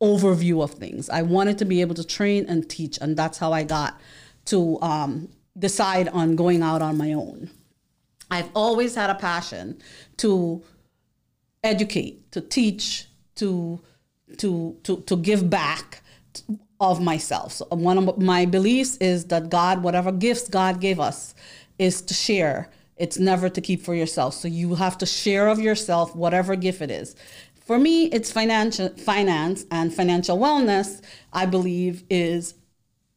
overview 0.00 0.62
of 0.62 0.72
things. 0.74 1.10
I 1.10 1.22
wanted 1.22 1.58
to 1.58 1.64
be 1.64 1.80
able 1.80 1.96
to 1.96 2.04
train 2.04 2.46
and 2.48 2.68
teach, 2.70 2.98
and 3.00 3.16
that's 3.16 3.38
how 3.38 3.52
I 3.52 3.64
got 3.64 4.00
to 4.46 4.80
um, 4.80 5.28
decide 5.58 6.06
on 6.08 6.36
going 6.36 6.62
out 6.62 6.82
on 6.82 6.96
my 6.96 7.14
own. 7.14 7.50
I've 8.30 8.50
always 8.54 8.94
had 8.94 9.10
a 9.10 9.14
passion 9.14 9.80
to 10.18 10.62
educate, 11.62 12.30
to 12.32 12.40
teach, 12.40 13.06
to 13.36 13.80
to 14.38 14.76
to 14.84 15.00
to 15.02 15.16
give 15.16 15.48
back 15.48 16.02
of 16.80 17.00
myself. 17.00 17.52
So 17.52 17.66
um, 17.72 17.82
one 17.82 17.98
of 17.98 18.18
my 18.18 18.46
beliefs 18.46 18.96
is 18.98 19.26
that 19.26 19.50
God, 19.50 19.82
whatever 19.82 20.12
gifts 20.12 20.48
God 20.48 20.80
gave 20.80 21.00
us, 21.00 21.34
is 21.78 22.02
to 22.02 22.14
share. 22.14 22.70
It's 22.96 23.18
never 23.18 23.48
to 23.48 23.60
keep 23.60 23.82
for 23.82 23.94
yourself. 23.94 24.34
So 24.34 24.48
you 24.48 24.74
have 24.74 24.98
to 24.98 25.06
share 25.06 25.48
of 25.48 25.60
yourself, 25.60 26.14
whatever 26.14 26.56
gift 26.56 26.82
it 26.82 26.90
is. 26.90 27.16
For 27.64 27.78
me, 27.78 28.06
it's 28.06 28.32
financial 28.32 28.88
finance 28.90 29.66
and 29.70 29.92
financial 29.92 30.38
wellness. 30.38 31.02
I 31.32 31.46
believe 31.46 32.02
is 32.08 32.54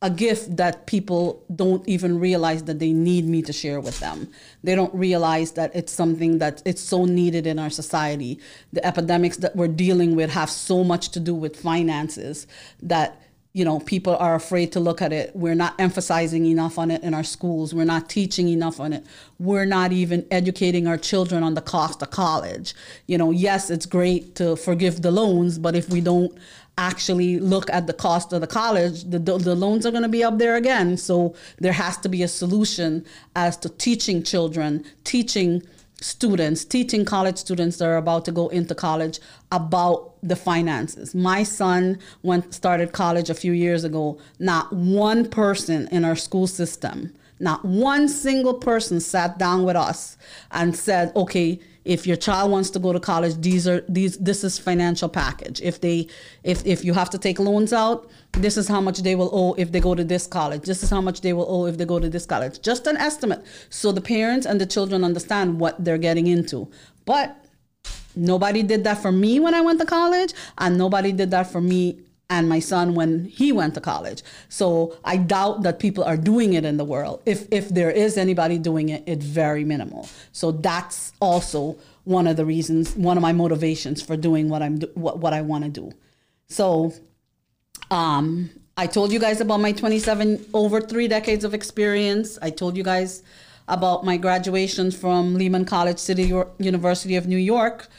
a 0.04 0.10
gift 0.10 0.58
that 0.58 0.88
people 0.88 1.44
don't 1.56 1.88
even 1.88 2.20
realize 2.20 2.64
that 2.64 2.80
they 2.80 2.92
need 2.92 3.26
me 3.26 3.44
to 3.44 3.54
share 3.54 3.80
with 3.80 4.00
them. 4.00 4.28
They 4.64 4.74
don't 4.74 4.94
realize 4.96 5.52
that 5.52 5.76
it's 5.76 5.92
something 5.92 6.40
that 6.40 6.62
it's 6.66 6.82
so 6.82 7.06
needed 7.06 7.46
in 7.46 7.60
our 7.60 7.70
society. 7.70 8.40
The 8.74 8.84
epidemics 8.84 9.38
that 9.38 9.56
we're 9.56 9.68
dealing 9.68 10.16
with 10.16 10.32
have 10.32 10.50
so 10.50 10.84
much 10.84 11.10
to 11.10 11.20
do 11.20 11.36
with 11.36 11.60
finances 11.60 12.48
that 12.82 13.21
you 13.54 13.66
know 13.66 13.80
people 13.80 14.16
are 14.16 14.36
afraid 14.36 14.72
to 14.72 14.80
look 14.80 15.02
at 15.02 15.12
it. 15.12 15.36
We're 15.36 15.56
not 15.56 15.76
emphasizing 15.80 16.46
enough 16.46 16.78
on 16.80 16.90
it 16.92 17.04
in 17.04 17.14
our 17.14 17.24
schools. 17.24 17.74
We're 17.74 17.86
not 17.86 18.10
teaching 18.10 18.48
enough 18.48 18.80
on 18.80 18.94
it. 18.94 19.06
We're 19.40 19.66
not 19.66 19.92
even 19.92 20.26
educating 20.32 20.88
our 20.88 20.98
children 20.98 21.44
on 21.44 21.54
the 21.56 21.62
cost 21.62 22.02
of 22.02 22.12
college. 22.12 22.74
You 23.08 23.18
know 23.18 23.32
yes 23.32 23.70
it's 23.70 23.86
great 23.86 24.36
to 24.36 24.56
forgive 24.56 25.02
the 25.02 25.12
loans 25.12 25.58
but 25.58 25.76
if 25.76 25.90
we 25.90 26.02
don't 26.02 26.38
actually 26.78 27.38
look 27.40 27.70
at 27.70 27.86
the 27.86 27.94
cost 27.94 28.32
of 28.32 28.40
the 28.40 28.48
college 28.48 29.04
the, 29.04 29.20
the 29.20 29.54
loans 29.54 29.86
are 29.86 29.92
going 29.92 30.04
to 30.04 30.10
be 30.10 30.24
up 30.24 30.38
there 30.38 30.56
again. 30.56 30.98
So 30.98 31.36
there 31.60 31.74
has 31.74 31.98
to 31.98 32.10
be 32.10 32.24
a 32.24 32.28
solution 32.28 33.06
as 33.36 33.58
to 33.58 33.70
teaching 33.70 34.24
children 34.24 34.86
teaching 35.04 35.62
students, 36.02 36.66
teaching 36.66 37.06
college 37.06 37.38
students 37.38 37.78
that 37.78 37.86
are 37.86 37.98
about 37.98 38.26
to 38.26 38.32
go 38.32 38.48
into 38.50 38.76
college 38.76 39.20
about 39.52 40.11
the 40.24 40.36
finances. 40.36 41.16
My 41.16 41.44
son 41.44 42.00
went 42.24 42.54
started 42.54 42.92
college 42.92 43.30
a 43.30 43.34
few 43.34 43.52
years 43.52 43.84
ago. 43.84 44.20
Not 44.40 44.72
one 44.72 45.30
person 45.30 45.88
in 45.92 46.06
our 46.06 46.16
school 46.16 46.48
system, 46.48 47.14
not 47.40 47.66
one 47.66 48.08
single 48.08 48.54
person 48.54 49.00
sat 49.00 49.38
down 49.38 49.64
with 49.64 49.76
us 49.76 50.18
and 50.52 50.76
said, 50.76 51.12
"Okay, 51.16 51.60
if 51.84 52.06
your 52.06 52.16
child 52.16 52.52
wants 52.52 52.70
to 52.70 52.80
go 52.80 52.94
to 52.94 53.00
college 53.00 53.42
these 53.42 53.68
are 53.68 53.84
these 53.90 54.18
this 54.18 54.44
is 54.44 54.60
financial 54.60 55.10
package. 55.10 55.62
If 55.62 55.82
they 55.82 56.08
if 56.44 56.66
if 56.66 56.86
you 56.86 56.94
have 56.94 57.10
to 57.12 57.18
take 57.18 57.40
loans 57.40 57.74
out 57.74 58.10
this 58.34 58.56
is 58.56 58.68
how 58.68 58.80
much 58.80 59.00
they 59.00 59.16
will 59.16 59.30
owe 59.34 59.54
if 59.56 59.72
they 59.72 59.80
go 59.80 59.96
to 59.96 60.04
this 60.04 60.28
college. 60.28 60.64
This 60.64 60.84
is 60.84 60.90
how 60.90 61.02
much 61.02 61.22
they 61.22 61.34
will 61.34 61.48
owe 61.50 61.66
if 61.66 61.78
they 61.78 61.86
go 61.86 62.00
to 62.00 62.10
this 62.10 62.26
college. 62.26 62.62
Just 62.62 62.88
an 62.88 62.98
estimate. 62.98 63.44
So 63.70 63.92
the 63.92 64.02
parents 64.02 64.46
and 64.46 64.62
the 64.62 64.66
children 64.66 65.04
understand 65.04 65.60
what 65.60 65.84
they're 65.84 65.98
getting 65.98 66.28
into. 66.28 66.70
But 67.06 67.36
nobody 68.16 68.64
did 68.64 68.84
that 68.84 69.02
for 69.02 69.12
me 69.12 69.40
when 69.40 69.54
i 69.54 69.62
went 69.62 69.80
to 69.80 69.86
college 69.86 70.34
and 70.58 70.78
nobody 70.78 71.12
did 71.12 71.32
that 71.32 71.52
for 71.52 71.62
me 71.62 72.00
and 72.32 72.48
my 72.48 72.60
son 72.60 72.96
when 72.96 73.26
he 73.26 73.52
went 73.52 73.74
to 73.76 73.82
college. 73.82 74.24
So 74.48 74.98
I 75.04 75.18
doubt 75.18 75.64
that 75.64 75.80
people 75.80 76.04
are 76.06 76.16
doing 76.16 76.54
it 76.54 76.64
in 76.64 76.78
the 76.78 76.86
world. 76.86 77.22
If 77.26 77.46
if 77.52 77.68
there 77.70 77.92
is 77.92 78.18
anybody 78.18 78.58
doing 78.58 78.88
it, 78.90 79.04
it's 79.06 79.26
very 79.26 79.66
minimal. 79.66 80.08
So 80.32 80.54
that's 80.54 81.12
also 81.20 81.78
one 82.06 82.28
of 82.28 82.38
the 82.38 82.46
reasons, 82.46 82.96
one 82.96 83.18
of 83.18 83.22
my 83.22 83.34
motivations 83.34 84.02
for 84.02 84.16
doing 84.16 84.48
what 84.48 84.64
I'm 84.64 84.80
what 84.94 85.20
what 85.20 85.34
I 85.34 85.42
want 85.42 85.66
to 85.66 85.70
do. 85.70 85.92
So 86.48 86.94
um 87.92 88.50
I 88.78 88.88
told 88.88 89.12
you 89.12 89.20
guys 89.20 89.42
about 89.42 89.60
my 89.60 89.74
27 89.74 90.46
over 90.54 90.80
3 90.80 91.10
decades 91.10 91.44
of 91.44 91.54
experience. 91.54 92.40
I 92.42 92.50
told 92.50 92.78
you 92.78 92.84
guys 92.84 93.22
about 93.72 94.06
my 94.06 94.18
graduation 94.18 94.92
from 94.92 95.34
Lehman 95.34 95.66
College 95.66 95.98
City 95.98 96.32
University 96.60 97.16
of 97.16 97.26
New 97.26 97.38
York 97.38 97.90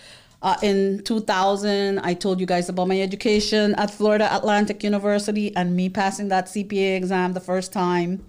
uh, 0.43 0.57
in 0.61 1.03
2000, 1.05 2.01
I 2.01 2.15
told 2.15 2.41
you 2.41 2.47
guys 2.47 2.69
about 2.69 2.89
my 2.89 3.01
education 3.01 3.77
at 3.77 3.93
Florida 3.93 4.29
Atlantic 4.35 4.83
University 4.83 5.55
and 5.55 5.77
me 5.77 5.89
passing 5.89 6.29
that 6.29 6.47
CPA 6.47 6.97
exam 6.97 7.33
the 7.33 7.41
first 7.41 7.73
time. 7.73 8.27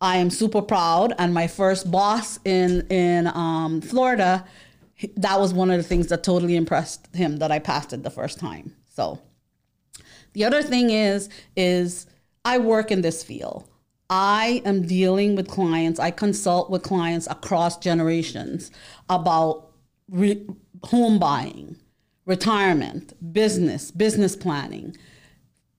I 0.00 0.18
am 0.18 0.30
super 0.30 0.62
proud, 0.62 1.14
and 1.18 1.34
my 1.34 1.48
first 1.48 1.90
boss 1.90 2.38
in 2.44 2.86
in 2.90 3.26
um, 3.26 3.80
Florida, 3.80 4.44
that 5.16 5.40
was 5.40 5.52
one 5.52 5.70
of 5.70 5.78
the 5.78 5.82
things 5.82 6.06
that 6.08 6.22
totally 6.22 6.54
impressed 6.54 7.08
him 7.14 7.38
that 7.38 7.50
I 7.50 7.58
passed 7.58 7.92
it 7.92 8.04
the 8.04 8.10
first 8.10 8.38
time. 8.38 8.76
So, 8.88 9.18
the 10.34 10.44
other 10.44 10.62
thing 10.62 10.90
is 10.90 11.28
is 11.56 12.06
I 12.44 12.58
work 12.58 12.92
in 12.92 13.00
this 13.00 13.24
field. 13.24 13.68
I 14.08 14.62
am 14.64 14.86
dealing 14.86 15.34
with 15.34 15.48
clients. 15.48 15.98
I 15.98 16.10
consult 16.10 16.70
with 16.70 16.82
clients 16.82 17.26
across 17.28 17.78
generations 17.78 18.70
about 19.08 19.70
re- 20.08 20.46
home 20.84 21.18
buying, 21.18 21.76
retirement, 22.24 23.14
business, 23.32 23.90
business 23.90 24.36
planning, 24.36 24.96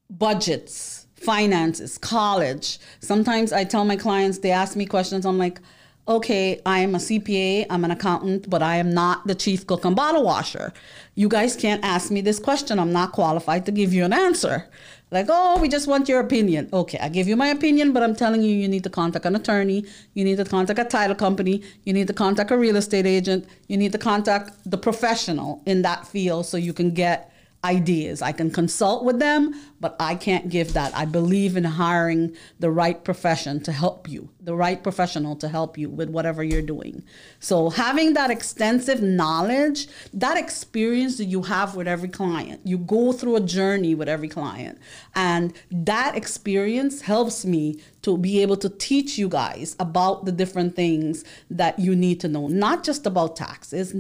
budgets, 0.10 1.08
finances, 1.16 1.98
college. 1.98 2.80
Sometimes 3.00 3.54
I 3.54 3.64
tell 3.64 3.86
my 3.86 3.96
clients, 3.96 4.40
they 4.40 4.52
ask 4.52 4.76
me 4.76 4.86
questions. 4.86 5.26
I'm 5.26 5.38
like, 5.38 5.60
okay, 6.08 6.62
I 6.66 6.80
am 6.80 6.96
a 6.96 7.00
CPA, 7.00 7.66
I'm 7.70 7.84
an 7.84 7.92
accountant, 7.92 8.50
but 8.50 8.62
I 8.62 8.78
am 8.78 8.94
not 8.94 9.28
the 9.28 9.36
chief 9.36 9.68
cook 9.68 9.84
and 9.84 9.96
bottle 9.96 10.24
washer. 10.24 10.72
You 11.16 11.28
guys 11.28 11.56
can't 11.56 11.84
ask 11.84 12.12
me 12.12 12.22
this 12.22 12.40
question. 12.40 12.80
I'm 12.80 12.94
not 12.94 13.12
qualified 13.12 13.66
to 13.66 13.72
give 13.72 13.94
you 13.94 14.06
an 14.06 14.14
answer. 14.14 14.70
Like, 15.10 15.28
oh, 15.30 15.60
we 15.62 15.70
just 15.70 15.88
want 15.88 16.10
your 16.10 16.20
opinion. 16.20 16.68
Okay, 16.74 16.98
I 17.00 17.08
give 17.08 17.28
you 17.28 17.38
my 17.38 17.48
opinion, 17.48 17.94
but 17.94 18.04
I'm 18.04 18.16
telling 18.16 18.42
you, 18.42 18.54
you 18.54 18.68
need 18.68 18.84
to 18.84 18.90
contact 18.90 19.26
an 19.26 19.36
attorney. 19.36 19.86
You 20.14 20.26
need 20.26 20.38
to 20.38 20.44
contact 20.44 20.80
a 20.80 20.84
title 20.84 21.16
company. 21.16 21.64
You 21.86 21.94
need 21.94 22.08
to 22.08 22.14
contact 22.14 22.52
a 22.52 22.58
real 22.58 22.76
estate 22.76 23.06
agent. 23.06 23.48
You 23.68 23.78
need 23.78 23.94
to 23.94 23.98
contact 23.98 24.52
the 24.70 24.78
professional 24.78 25.62
in 25.66 25.82
that 25.84 26.06
field 26.06 26.46
so 26.46 26.58
you 26.58 26.74
can 26.74 26.92
get 26.92 27.32
ideas. 27.64 28.22
I 28.22 28.32
can 28.32 28.52
consult 28.52 29.04
with 29.04 29.20
them, 29.20 29.54
but 29.80 29.96
I 30.00 30.16
can't 30.16 30.50
give 30.50 30.74
that. 30.74 30.96
I 30.96 31.06
believe 31.06 31.58
in 31.58 31.64
hiring 31.64 32.36
the 32.60 32.70
right 32.70 33.04
profession 33.04 33.62
to 33.64 33.72
help 33.72 34.08
you, 34.08 34.30
the 34.40 34.56
right 34.56 34.82
professional 34.82 35.36
to 35.38 35.50
help 35.50 35.78
you 35.78 35.90
with 35.90 36.10
whatever 36.10 36.44
you're 36.44 36.62
doing. 36.62 37.04
So, 37.40 37.70
having 37.70 38.14
that 38.14 38.30
extensive 38.30 39.02
knowledge, 39.02 39.88
that 40.14 40.38
experience 40.38 41.18
that 41.18 41.26
you 41.26 41.42
have 41.44 41.76
with 41.76 41.88
every 41.88 42.10
client, 42.10 42.62
you 42.64 42.78
go 42.78 43.12
through 43.12 43.36
a 43.36 43.42
journey 43.42 43.96
with 43.96 44.08
every 44.08 44.30
client. 44.30 44.80
And 45.16 45.54
that 45.72 46.16
experience 46.16 47.02
helps 47.02 47.44
me 47.44 47.80
to 48.04 48.18
be 48.18 48.42
able 48.42 48.58
to 48.58 48.70
teach 48.70 49.18
you 49.18 49.28
guys 49.28 49.76
about 49.80 50.26
the 50.26 50.32
different 50.32 50.76
things 50.76 51.26
that 51.50 51.80
you 51.80 51.96
need 51.96 52.20
to 52.22 52.28
know, 52.28 52.48
not 52.48 52.84
just 52.84 53.06
about 53.06 53.36
taxes, 53.36 53.96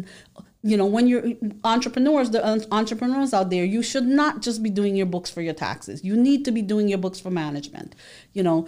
you 0.63 0.75
know 0.75 0.85
when 0.85 1.07
you're 1.07 1.23
entrepreneurs 1.63 2.31
the 2.31 2.67
entrepreneurs 2.71 3.33
out 3.33 3.49
there 3.49 3.63
you 3.63 3.81
should 3.83 4.05
not 4.05 4.41
just 4.41 4.63
be 4.63 4.69
doing 4.69 4.95
your 4.95 5.05
books 5.05 5.29
for 5.29 5.41
your 5.41 5.53
taxes. 5.53 6.03
You 6.03 6.15
need 6.15 6.45
to 6.45 6.51
be 6.51 6.61
doing 6.61 6.87
your 6.87 6.97
books 6.97 7.19
for 7.19 7.29
management 7.31 7.95
you 8.33 8.43
know. 8.43 8.67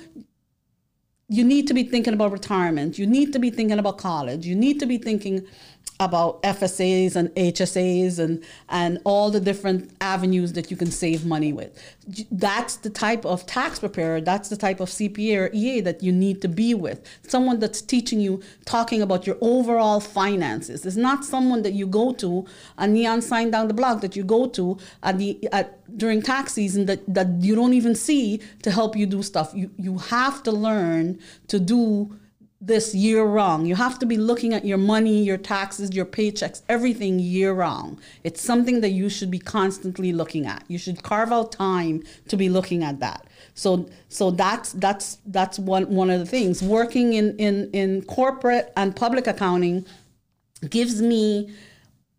You 1.32 1.44
need 1.44 1.68
to 1.68 1.76
be 1.76 1.84
thinking 1.84 2.16
about 2.16 2.32
retirement. 2.32 2.98
You 2.98 3.06
need 3.06 3.34
to 3.34 3.40
be 3.40 3.52
thinking 3.52 3.78
about 3.78 4.00
college. 4.00 4.48
You 4.48 4.56
need 4.56 4.80
to 4.80 4.88
be 4.88 4.98
thinking 4.98 5.46
about 6.00 6.42
FSAs 6.44 7.16
and 7.16 7.30
HSAs 7.36 8.20
and 8.20 8.44
and 8.70 9.00
all 9.04 9.30
the 9.30 9.40
different 9.40 9.92
avenues 10.00 10.54
that 10.54 10.72
you 10.72 10.78
can 10.78 10.92
save 10.92 11.26
money 11.26 11.52
with. 11.52 11.78
That's 12.32 12.78
the 12.78 12.90
type 12.90 13.26
of 13.26 13.46
tax 13.46 13.80
preparer, 13.80 14.22
that's 14.22 14.48
the 14.48 14.56
type 14.56 14.80
of 14.80 14.90
CPA 14.90 15.38
or 15.38 15.50
EA 15.54 15.82
that 15.82 16.02
you 16.02 16.12
need 16.14 16.42
to 16.42 16.48
be 16.48 16.74
with. 16.74 17.06
Someone 17.28 17.60
that's 17.60 17.82
teaching 17.82 18.22
you, 18.22 18.42
talking 18.66 19.02
about 19.02 19.28
your 19.28 19.38
overall 19.42 20.00
finances. 20.00 20.86
It's 20.86 20.96
not 20.96 21.26
someone 21.26 21.64
that 21.64 21.74
you 21.74 21.86
go 21.86 22.14
to 22.14 22.46
a 22.78 22.88
neon 22.88 23.22
sign 23.22 23.52
down 23.52 23.68
the 23.68 23.74
block 23.74 24.00
that 24.02 24.16
you 24.16 24.24
go 24.24 24.48
to 24.48 24.78
at 25.04 25.18
the 25.18 25.38
at 25.52 25.76
during 25.98 26.22
tax 26.22 26.54
season 26.54 26.86
that, 26.86 27.02
that 27.14 27.28
you 27.42 27.56
don't 27.56 27.74
even 27.74 27.96
see 27.96 28.40
to 28.64 28.72
help 28.72 28.96
you 28.96 29.06
do 29.06 29.22
stuff. 29.22 29.52
You 29.54 29.70
you 29.78 29.98
have 29.98 30.44
to 30.44 30.52
learn 30.52 31.20
to 31.48 31.60
do 31.60 32.18
this 32.62 32.94
year 32.94 33.24
round. 33.24 33.68
You 33.68 33.76
have 33.76 34.00
to 34.00 34.06
be 34.06 34.18
looking 34.18 34.54
at 34.54 34.66
your 34.66 34.78
money, 34.78 35.24
your 35.24 35.38
taxes, 35.38 35.94
your 35.94 36.06
paychecks, 36.06 36.62
everything 36.68 37.18
year 37.20 37.54
round. 37.54 38.00
It's 38.24 38.42
something 38.42 38.82
that 38.82 38.90
you 38.90 39.10
should 39.10 39.32
be 39.32 39.40
constantly 39.40 40.12
looking 40.12 40.46
at. 40.46 40.64
You 40.68 40.78
should 40.78 41.02
carve 41.02 41.32
out 41.32 41.54
time 41.54 42.04
to 42.28 42.36
be 42.36 42.50
looking 42.50 42.84
at 42.84 43.00
that. 43.00 43.28
So 43.54 43.90
so 44.10 44.32
that's 44.32 44.74
that's 44.74 45.20
that's 45.26 45.58
one 45.58 45.90
one 45.90 46.10
of 46.10 46.20
the 46.20 46.26
things. 46.26 46.62
Working 46.62 47.14
in 47.14 47.38
in 47.38 47.70
in 47.72 48.02
corporate 48.04 48.74
and 48.76 48.96
public 48.96 49.28
accounting 49.28 49.86
gives 50.70 51.02
me 51.02 51.54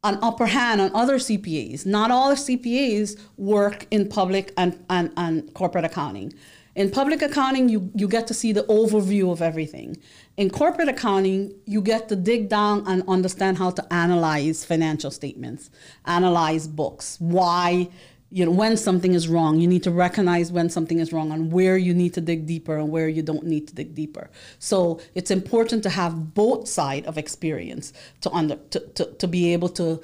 an 0.02 0.18
upper 0.22 0.46
hand 0.46 0.80
on 0.80 0.94
other 0.94 1.18
CPAs. 1.18 1.84
Not 1.84 2.10
all 2.10 2.32
CPAs 2.32 3.20
work 3.36 3.86
in 3.90 4.08
public 4.08 4.52
and, 4.56 4.82
and, 4.88 5.12
and 5.16 5.52
corporate 5.52 5.84
accounting. 5.84 6.32
In 6.80 6.90
public 6.90 7.20
accounting, 7.20 7.68
you, 7.68 7.90
you 7.94 8.08
get 8.08 8.26
to 8.28 8.32
see 8.32 8.52
the 8.52 8.62
overview 8.62 9.30
of 9.30 9.42
everything. 9.42 9.98
In 10.38 10.48
corporate 10.48 10.88
accounting, 10.88 11.54
you 11.66 11.82
get 11.82 12.08
to 12.08 12.16
dig 12.16 12.48
down 12.48 12.84
and 12.86 13.02
understand 13.06 13.58
how 13.58 13.70
to 13.72 13.92
analyze 13.92 14.64
financial 14.64 15.10
statements, 15.10 15.68
analyze 16.06 16.66
books, 16.66 17.18
why, 17.20 17.90
you 18.30 18.46
know, 18.46 18.50
when 18.50 18.78
something 18.78 19.12
is 19.12 19.28
wrong. 19.28 19.60
You 19.60 19.68
need 19.68 19.82
to 19.82 19.90
recognize 19.90 20.50
when 20.50 20.70
something 20.70 21.00
is 21.00 21.12
wrong 21.12 21.32
and 21.32 21.52
where 21.52 21.76
you 21.76 21.92
need 21.92 22.14
to 22.14 22.22
dig 22.22 22.46
deeper 22.46 22.78
and 22.78 22.88
where 22.88 23.10
you 23.10 23.20
don't 23.20 23.44
need 23.44 23.68
to 23.68 23.74
dig 23.74 23.94
deeper. 23.94 24.30
So 24.58 25.02
it's 25.14 25.30
important 25.30 25.82
to 25.82 25.90
have 25.90 26.32
both 26.32 26.66
side 26.66 27.04
of 27.04 27.18
experience 27.18 27.92
to 28.22 28.30
under 28.30 28.56
to, 28.56 28.80
to, 28.80 29.04
to 29.04 29.28
be 29.28 29.52
able 29.52 29.68
to 29.80 30.02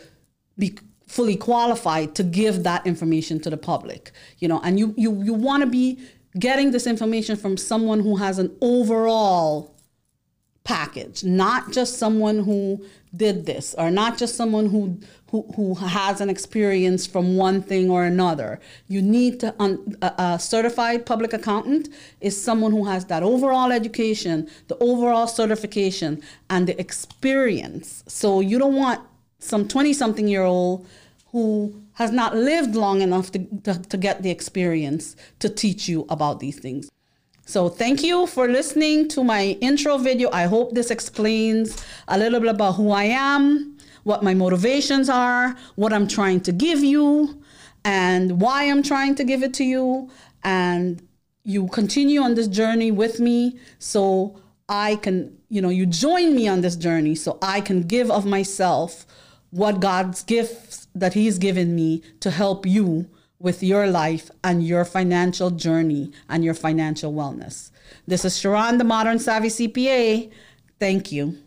be 0.58 0.76
fully 1.06 1.36
qualified 1.36 2.14
to 2.16 2.24
give 2.24 2.64
that 2.64 2.84
information 2.84 3.38
to 3.38 3.48
the 3.48 3.56
public 3.56 4.10
you 4.40 4.48
know 4.48 4.60
and 4.64 4.76
you 4.76 4.92
you 4.96 5.22
you 5.22 5.32
want 5.32 5.60
to 5.60 5.68
be 5.68 5.96
getting 6.38 6.70
this 6.70 6.86
information 6.86 7.36
from 7.36 7.56
someone 7.56 8.00
who 8.00 8.16
has 8.16 8.38
an 8.38 8.54
overall 8.60 9.74
package, 10.64 11.22
not 11.22 11.72
just 11.72 11.98
someone 11.98 12.40
who 12.40 12.84
did 13.14 13.46
this 13.46 13.74
or 13.78 13.90
not 13.90 14.18
just 14.18 14.34
someone 14.34 14.66
who 14.66 15.00
who, 15.30 15.42
who 15.56 15.74
has 15.74 16.20
an 16.20 16.30
experience 16.30 17.06
from 17.06 17.36
one 17.36 17.60
thing 17.62 17.90
or 17.90 18.04
another. 18.04 18.60
You 18.88 19.02
need 19.02 19.40
to 19.40 19.54
un, 19.58 19.96
a, 20.02 20.12
a 20.18 20.38
certified 20.38 21.04
public 21.06 21.32
accountant 21.32 21.88
is 22.20 22.40
someone 22.40 22.72
who 22.72 22.84
has 22.84 23.06
that 23.06 23.22
overall 23.22 23.72
education, 23.72 24.48
the 24.68 24.76
overall 24.78 25.26
certification, 25.26 26.22
and 26.50 26.68
the 26.68 26.78
experience. 26.80 28.04
So 28.06 28.40
you 28.40 28.58
don't 28.58 28.76
want 28.76 29.00
some 29.38 29.66
20 29.66 29.92
something 29.92 30.28
year 30.28 30.42
old 30.42 30.86
who 31.32 31.82
has 31.96 32.12
not 32.12 32.36
lived 32.36 32.74
long 32.74 33.00
enough 33.00 33.32
to, 33.32 33.38
to, 33.64 33.80
to, 33.80 33.96
get 33.96 34.22
the 34.22 34.30
experience 34.30 35.16
to 35.38 35.48
teach 35.48 35.88
you 35.88 36.06
about 36.10 36.40
these 36.40 36.58
things. 36.58 36.90
So 37.46 37.68
thank 37.68 38.02
you 38.02 38.26
for 38.26 38.48
listening 38.48 39.08
to 39.08 39.24
my 39.24 39.56
intro 39.62 39.96
video. 39.96 40.30
I 40.30 40.44
hope 40.44 40.74
this 40.74 40.90
explains 40.90 41.82
a 42.08 42.18
little 42.18 42.38
bit 42.40 42.50
about 42.50 42.72
who 42.72 42.90
I 42.90 43.04
am, 43.04 43.78
what 44.04 44.22
my 44.22 44.34
motivations 44.34 45.08
are, 45.08 45.56
what 45.76 45.92
I'm 45.92 46.06
trying 46.06 46.40
to 46.42 46.52
give 46.52 46.80
you, 46.80 47.42
and 47.84 48.42
why 48.42 48.64
I'm 48.64 48.82
trying 48.82 49.14
to 49.14 49.24
give 49.24 49.42
it 49.42 49.54
to 49.54 49.64
you. 49.64 50.10
And 50.44 51.00
you 51.44 51.66
continue 51.68 52.20
on 52.20 52.34
this 52.34 52.48
journey 52.48 52.90
with 52.90 53.20
me 53.20 53.58
so 53.78 54.38
I 54.68 54.96
can, 54.96 55.38
you 55.48 55.62
know, 55.62 55.70
you 55.70 55.86
join 55.86 56.34
me 56.34 56.46
on 56.46 56.60
this 56.60 56.76
journey 56.76 57.14
so 57.14 57.38
I 57.40 57.62
can 57.62 57.82
give 57.82 58.10
of 58.10 58.26
myself 58.26 59.06
what 59.50 59.80
God's 59.80 60.22
gifts 60.24 60.85
that 61.00 61.14
He's 61.14 61.38
given 61.38 61.74
me 61.74 62.02
to 62.20 62.30
help 62.30 62.66
you 62.66 63.08
with 63.38 63.62
your 63.62 63.86
life 63.86 64.30
and 64.42 64.66
your 64.66 64.84
financial 64.84 65.50
journey 65.50 66.10
and 66.28 66.44
your 66.44 66.54
financial 66.54 67.12
wellness. 67.12 67.70
This 68.06 68.24
is 68.24 68.38
Sharon, 68.38 68.78
the 68.78 68.84
Modern 68.84 69.18
Savvy 69.18 69.48
CPA. 69.48 70.30
Thank 70.80 71.12
you. 71.12 71.38